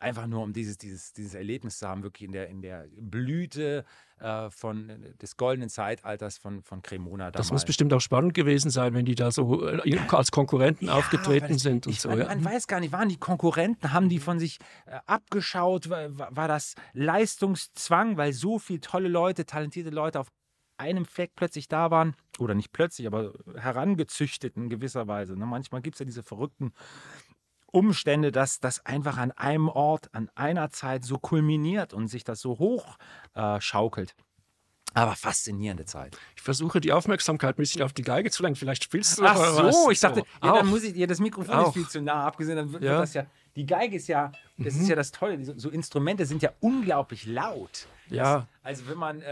[0.00, 3.84] einfach nur um dieses, dieses, dieses Erlebnis zu haben, wirklich in der, in der Blüte
[4.18, 7.30] äh, von, des goldenen Zeitalters von, von Cremona.
[7.30, 7.36] Damals.
[7.36, 10.94] Das muss bestimmt auch spannend gewesen sein, wenn die da so äh, als Konkurrenten ja,
[10.94, 12.08] aufgetreten das, sind und ich, so.
[12.08, 12.26] Man, ja.
[12.26, 16.48] man, weiß gar nicht, waren die Konkurrenten, haben die von sich äh, abgeschaut, war, war
[16.48, 20.28] das Leistungszwang, weil so viele tolle Leute, talentierte Leute auf
[20.78, 25.36] einem Fleck plötzlich da waren, oder nicht plötzlich, aber herangezüchtet in gewisser Weise.
[25.36, 25.46] Ne?
[25.46, 26.72] Manchmal gibt es ja diese verrückten
[27.76, 32.40] Umstände, dass das einfach an einem Ort, an einer Zeit so kulminiert und sich das
[32.40, 32.96] so hoch
[33.34, 34.14] äh, schaukelt.
[34.94, 36.16] Aber faszinierende Zeit.
[36.36, 38.56] Ich versuche die Aufmerksamkeit ein bisschen auf die Geige zu lenken.
[38.56, 39.88] Vielleicht spielst du Ach so, was.
[39.90, 41.66] ich dachte, ja, dann muss ich, ja, das Mikrofon auch.
[41.68, 42.56] ist viel zu nah abgesehen.
[42.56, 43.00] Dann wird, ja.
[43.00, 44.80] das ja, die Geige ist ja, das mhm.
[44.80, 45.44] ist ja das Tolle.
[45.44, 47.88] So, so, Instrumente sind ja unglaublich laut.
[48.08, 48.46] Ja.
[48.62, 49.26] Das, also wenn man äh,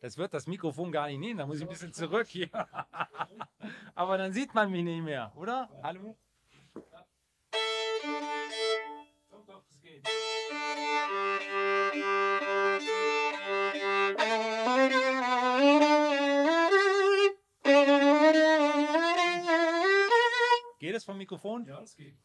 [0.00, 2.48] das wird das Mikrofon gar nicht nehmen, da muss ich ein bisschen zurück hier.
[3.94, 5.68] Aber dann sieht man mich nicht mehr, oder?
[5.82, 6.16] Hallo?
[9.30, 10.08] Doch, doch, es geht.
[20.78, 21.66] Geht es vom Mikrofon?
[21.66, 22.16] Ja, es geht.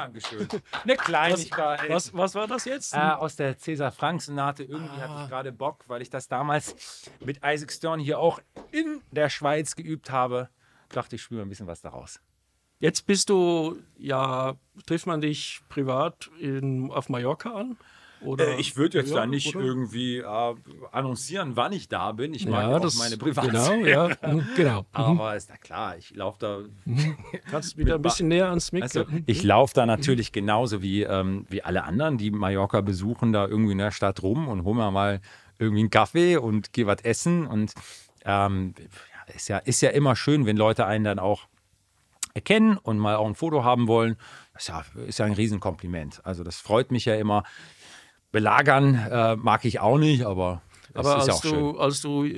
[0.00, 0.48] Dankeschön.
[0.84, 1.88] Eine Kleinigkeit.
[1.88, 2.94] Was, was, was war das jetzt?
[2.94, 4.64] Äh, aus der Cäsar Frank Sonate.
[4.64, 5.02] Irgendwie ah.
[5.02, 5.26] hatte ich ah.
[5.28, 8.40] gerade Bock, weil ich das damals mit Isaac Stern hier auch
[8.70, 10.48] in der Schweiz geübt habe.
[10.90, 12.20] Dachte ich, spüre ein bisschen was daraus.
[12.78, 14.54] Jetzt bist du, ja,
[14.86, 17.78] trifft man dich privat in, auf Mallorca an?
[18.20, 19.64] Oder, äh, ich würde jetzt ja, da nicht oder?
[19.64, 20.54] irgendwie äh,
[20.96, 22.34] annoncieren, wann ich da bin.
[22.34, 23.82] Ich mag ja, auch meine Privatsphäre.
[23.82, 24.80] Genau, ja, mhm, genau.
[24.80, 24.86] Mhm.
[24.92, 26.58] Aber ist ja klar, ich laufe da.
[26.84, 27.16] Mhm.
[27.50, 28.84] Kannst du wieder ein bisschen näher ans Mikro?
[28.84, 33.46] Also, ich laufe da natürlich genauso wie, ähm, wie alle anderen, die Mallorca besuchen, da
[33.46, 35.20] irgendwie in der Stadt rum und hol mir mal
[35.58, 37.46] irgendwie einen Kaffee und geh was essen.
[37.46, 37.72] Und
[38.24, 38.74] ähm,
[39.34, 41.46] ist, ja, ist ja immer schön, wenn Leute einen dann auch
[42.34, 44.16] erkennen und mal auch ein Foto haben wollen.
[44.52, 46.20] Das ist ja, ist ja ein Riesenkompliment.
[46.24, 47.44] Also das freut mich ja immer.
[48.32, 50.60] Belagern äh, mag ich auch nicht, aber
[50.96, 52.28] aber als, du, als du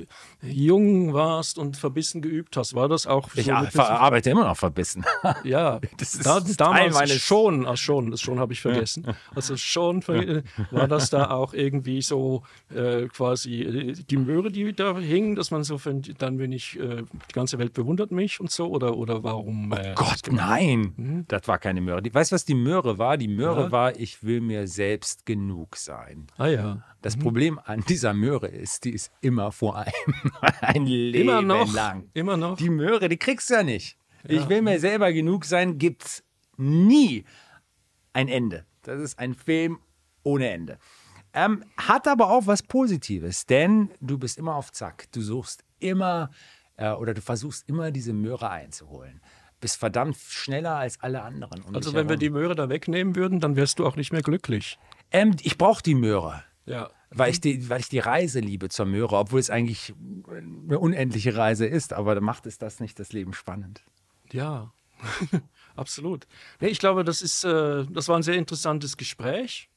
[0.41, 3.39] jung warst und verbissen geübt hast, war das auch so?
[3.39, 5.05] Ich arbeite immer noch verbissen.
[5.43, 9.05] Ja, das ist da, damals schon, ach schon, das schon habe ich vergessen.
[9.33, 10.03] Also schon
[10.71, 15.51] war das da auch irgendwie so äh, quasi äh, die Möhre, die da hing, dass
[15.51, 18.97] man so findet, dann bin ich, äh, die ganze Welt bewundert mich und so oder,
[18.97, 19.71] oder warum?
[19.71, 21.25] Äh, oh Gott, nein, hm?
[21.27, 22.01] das war keine Möhre.
[22.11, 23.17] weißt du, was die Möhre war?
[23.17, 23.71] Die Möhre ja.
[23.71, 26.27] war, ich will mir selbst genug sein.
[26.37, 26.83] Ah ja.
[27.01, 27.21] Das mhm.
[27.21, 30.28] Problem an dieser Möhre ist, die ist immer vor einem
[30.61, 32.09] ein Leben immer noch, lang.
[32.13, 32.57] Immer noch.
[32.57, 33.97] Die Möhre, die kriegst du ja nicht.
[34.27, 34.41] Ja.
[34.41, 36.23] Ich will mir selber genug sein, gibt's
[36.57, 37.25] nie
[38.13, 38.65] ein Ende.
[38.83, 39.79] Das ist ein Film
[40.23, 40.77] ohne Ende.
[41.33, 45.11] Ähm, hat aber auch was Positives, denn du bist immer auf Zack.
[45.11, 46.31] Du suchst immer
[46.75, 49.21] äh, oder du versuchst immer diese Möhre einzuholen.
[49.59, 51.61] Bist verdammt schneller als alle anderen.
[51.63, 52.09] Um also wenn herum.
[52.09, 54.79] wir die Möhre da wegnehmen würden, dann wärst du auch nicht mehr glücklich.
[55.11, 56.43] Ähm, ich brauche die Möhre.
[56.65, 56.89] Ja.
[57.11, 59.93] Weil ich, die, weil ich die Reise liebe zur Möhre, obwohl es eigentlich
[60.29, 63.83] eine unendliche Reise ist, aber macht es das nicht das Leben spannend.
[64.31, 64.71] Ja,
[65.75, 66.27] absolut.
[66.59, 69.69] Nee, ich glaube, das, ist, äh, das war ein sehr interessantes Gespräch.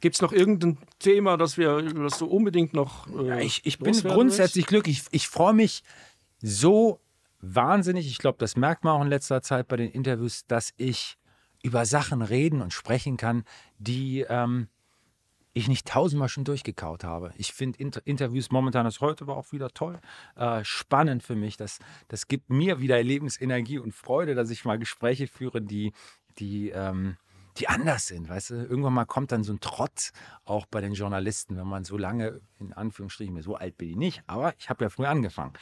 [0.00, 3.06] Gibt es noch irgendein Thema, das, wir, das du unbedingt noch.
[3.08, 5.02] Äh, ja, ich, ich bin grundsätzlich glücklich.
[5.02, 5.82] Ich, ich freue mich
[6.40, 7.00] so
[7.40, 8.06] wahnsinnig.
[8.06, 11.18] Ich glaube, das merkt man auch in letzter Zeit bei den Interviews, dass ich
[11.62, 13.44] über Sachen reden und sprechen kann,
[13.78, 14.24] die.
[14.28, 14.68] Ähm,
[15.54, 17.32] ich nicht tausendmal schon durchgekaut habe.
[17.36, 20.00] Ich finde Inter Interviews momentan, das heute war auch wieder toll,
[20.36, 21.56] äh, spannend für mich.
[21.56, 21.78] Das,
[22.08, 25.92] das gibt mir wieder Lebensenergie und Freude, dass ich mal Gespräche führe, die,
[26.38, 27.16] die, ähm,
[27.58, 28.28] die anders sind.
[28.28, 30.12] Weißt du, irgendwann mal kommt dann so ein Trotz
[30.44, 34.22] auch bei den Journalisten, wenn man so lange, in Anführungsstrichen, so alt bin ich nicht,
[34.26, 35.52] aber ich habe ja früh angefangen.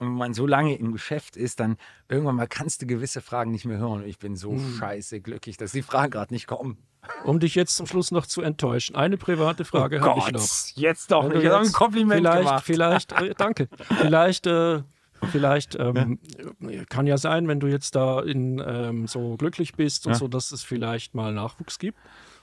[0.00, 1.76] Und wenn man so lange im Geschäft ist, dann
[2.08, 4.02] irgendwann mal kannst du gewisse Fragen nicht mehr hören.
[4.02, 4.76] Und ich bin so hm.
[4.78, 6.78] scheiße glücklich, dass die Fragen gerade nicht kommen.
[7.24, 10.46] Um dich jetzt zum Schluss noch zu enttäuschen, eine private Frage oh habe ich noch.
[10.74, 12.64] Jetzt doch, ich habe ein Kompliment vielleicht, gemacht.
[12.64, 13.68] Vielleicht, äh, danke.
[14.00, 14.82] Vielleicht, äh,
[15.30, 16.18] vielleicht ähm,
[16.60, 16.84] ja.
[16.84, 20.18] kann ja sein, wenn du jetzt da in, ähm, so glücklich bist und ja.
[20.18, 21.98] so, dass es vielleicht mal Nachwuchs gibt.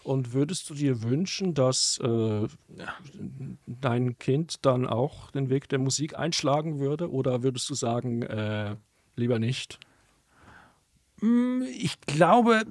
[0.07, 2.47] Und würdest du dir wünschen, dass äh,
[3.65, 7.11] dein Kind dann auch den Weg der Musik einschlagen würde?
[7.11, 8.77] Oder würdest du sagen, äh,
[9.17, 9.79] lieber nicht?
[11.19, 12.63] Mm, ich glaube,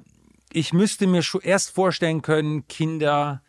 [0.51, 3.43] ich müsste mir schon erst vorstellen können, Kinder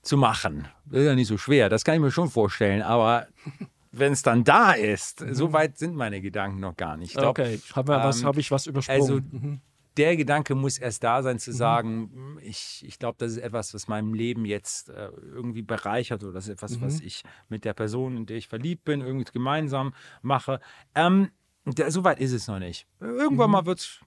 [0.00, 0.68] zu machen.
[0.86, 2.80] Das ist ja nicht so schwer, das kann ich mir schon vorstellen.
[2.80, 3.26] Aber
[3.92, 5.34] wenn es dann da ist, mhm.
[5.34, 7.10] so weit sind meine Gedanken noch gar nicht.
[7.10, 9.02] Ich glaub, okay, habe ähm, hab ich was übersprungen.
[9.02, 9.60] Also, mhm
[9.96, 11.54] der Gedanke muss erst da sein, zu mhm.
[11.54, 12.38] sagen, mhm.
[12.42, 16.44] ich, ich glaube, das ist etwas, was meinem Leben jetzt äh, irgendwie bereichert oder das
[16.44, 16.82] ist etwas, mhm.
[16.82, 20.60] was ich mit der Person, in der ich verliebt bin, irgendwie gemeinsam mache.
[20.94, 21.30] Ähm,
[21.64, 22.88] Soweit ist es noch nicht.
[23.00, 23.52] Irgendwann mhm.
[23.52, 24.00] mal wird es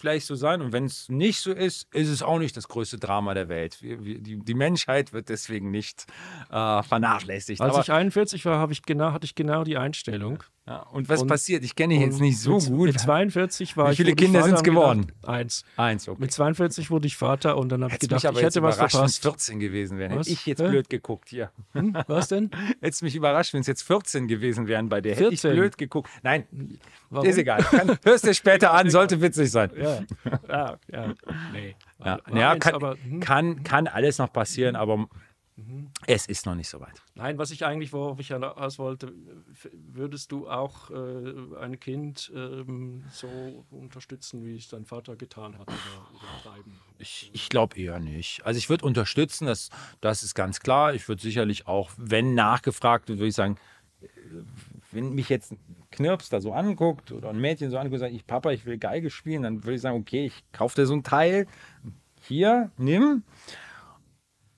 [0.00, 0.62] vielleicht so sein.
[0.62, 3.82] Und wenn es nicht so ist, ist es auch nicht das größte Drama der Welt.
[3.82, 6.06] Wir, wir, die, die, Menschheit wird deswegen nicht
[6.50, 7.60] äh, vernachlässigt.
[7.60, 10.42] Als Aber, ich 41 war, ich genau, hatte ich genau die Einstellung.
[10.66, 11.64] Ja, und was und, passiert?
[11.64, 12.86] Ich kenne dich jetzt nicht so mit, gut.
[12.88, 15.06] Mit 42 war Wie viele Kinder sind es geworden?
[15.08, 15.64] Gedacht, eins.
[15.76, 16.20] Eins, okay.
[16.20, 18.98] Mit 42 wurde ich Vater und dann habe ich gedacht, ich hätte was verpasst.
[18.98, 20.12] wenn es 14 gewesen wären.
[20.12, 20.68] Hätte ich jetzt Hä?
[20.68, 21.50] blöd geguckt hier.
[21.72, 21.96] Hm?
[22.06, 22.50] Was denn?
[22.80, 25.16] Hätte es mich überrascht, wenn es jetzt 14 gewesen wären bei dir.
[25.16, 25.30] 14?
[25.30, 26.10] Hätte ich blöd geguckt.
[26.22, 26.44] Nein,
[27.08, 27.26] Warum?
[27.26, 27.62] ist egal.
[27.62, 29.70] Kann, hörst du später an, sollte witzig sein.
[29.76, 30.04] Ja,
[30.48, 31.14] ja, ja.
[31.52, 31.74] Nee.
[32.04, 33.20] Ja, ja kann, aber, hm?
[33.20, 35.08] kann, kann alles noch passieren, aber
[35.60, 35.90] Mhm.
[36.06, 37.02] Es ist noch nicht so weit.
[37.14, 39.12] Nein, was ich eigentlich, worauf ich hinaus wollte,
[39.72, 45.68] würdest du auch äh, ein Kind ähm, so unterstützen, wie es dein Vater getan hat?
[45.68, 46.56] Oder, oder
[46.98, 48.44] ich, ich glaube eher nicht.
[48.44, 50.94] Also ich würde unterstützen, das, das ist ganz klar.
[50.94, 53.56] Ich würde sicherlich auch, wenn nachgefragt wird, würde ich sagen,
[54.92, 55.58] wenn mich jetzt ein
[55.90, 58.78] Knirps da so anguckt oder ein Mädchen so anguckt und sagt, ich Papa, ich will
[58.78, 61.46] Geige spielen, dann würde ich sagen, okay, ich kaufe dir so ein Teil.
[62.22, 63.24] Hier, nimm.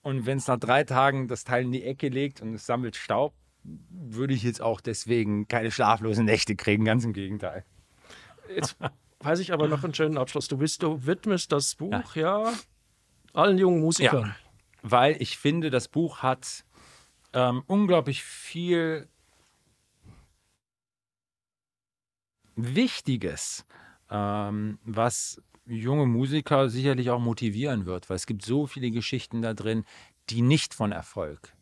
[0.03, 2.97] Und wenn es nach drei Tagen das Teil in die Ecke legt und es sammelt
[2.97, 3.35] Staub,
[3.65, 7.65] würde ich jetzt auch deswegen keine schlaflosen Nächte kriegen, ganz im Gegenteil.
[8.55, 8.77] Jetzt
[9.21, 10.49] weiß ich aber noch einen schönen Abschluss.
[10.49, 12.53] Du bist, du widmest das Buch ja, ja
[13.33, 14.27] allen jungen Musikern.
[14.27, 14.37] Ja,
[14.83, 16.65] weil ich finde, das Buch hat
[17.33, 19.09] ähm, unglaublich viel
[22.57, 23.65] Wichtiges,
[24.11, 29.55] ähm, was junge Musiker sicherlich auch motivieren wird, weil es gibt so viele Geschichten da
[29.55, 29.85] drin,
[30.31, 31.55] die nicht von Erfolg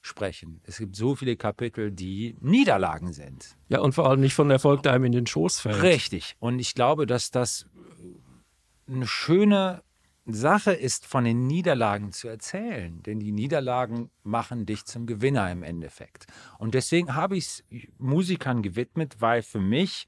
[0.00, 0.60] sprechen.
[0.64, 3.56] Es gibt so viele Kapitel, die Niederlagen sind.
[3.68, 5.82] Ja, und vor allem nicht von Erfolg, der einem in den Schoß fällt.
[5.82, 6.36] Richtig.
[6.40, 7.66] Und ich glaube, dass das
[8.86, 9.82] eine schöne
[10.26, 13.02] Sache ist, von den Niederlagen zu erzählen.
[13.02, 16.26] Denn die Niederlagen machen dich zum Gewinner im Endeffekt.
[16.58, 17.64] Und deswegen habe ich es
[17.98, 20.06] Musikern gewidmet, weil für mich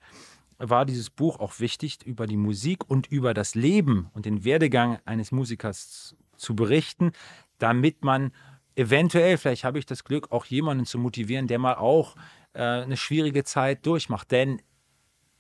[0.59, 4.99] war dieses Buch auch wichtig, über die Musik und über das Leben und den Werdegang
[5.05, 7.13] eines Musikers zu berichten,
[7.59, 8.33] damit man
[8.75, 12.17] eventuell, vielleicht habe ich das Glück, auch jemanden zu motivieren, der mal auch
[12.53, 14.31] äh, eine schwierige Zeit durchmacht.
[14.31, 14.61] Denn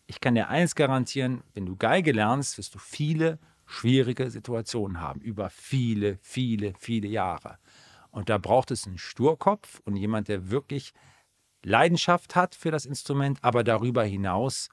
[0.06, 5.20] ich kann dir eins garantieren, wenn du Geige lernst, wirst du viele schwierige Situationen haben,
[5.20, 7.58] über viele, viele, viele Jahre.
[8.10, 10.92] Und da braucht es einen Sturkopf und jemand, der wirklich
[11.64, 14.68] Leidenschaft hat für das Instrument, aber darüber hinaus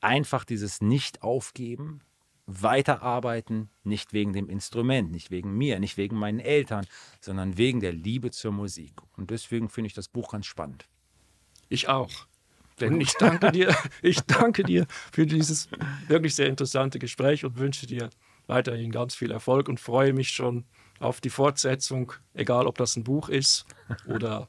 [0.00, 2.00] einfach dieses Nicht-Aufgeben,
[2.48, 6.86] weiterarbeiten, nicht wegen dem Instrument, nicht wegen mir, nicht wegen meinen Eltern,
[7.20, 8.94] sondern wegen der Liebe zur Musik.
[9.16, 10.88] Und deswegen finde ich das Buch ganz spannend.
[11.68, 12.26] Ich auch.
[12.80, 15.68] Denn ich danke dir, ich danke dir für dieses
[16.06, 18.08] wirklich sehr interessante Gespräch und wünsche dir
[18.46, 20.64] weiterhin ganz viel Erfolg und freue mich schon
[21.00, 23.66] auf die Fortsetzung, egal ob das ein Buch ist
[24.06, 24.48] oder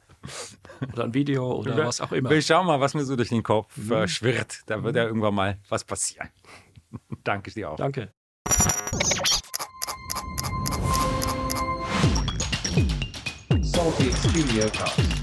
[0.93, 2.29] oder ein Video oder wir, was auch immer.
[2.29, 3.91] Wir schauen mal, was mir so durch den Kopf mhm.
[3.91, 4.61] äh, schwirrt.
[4.65, 6.29] Da wird ja irgendwann mal was passieren.
[7.23, 7.77] Danke dir auch.
[7.77, 8.11] Danke.
[13.61, 15.18] Salty Studio Cast.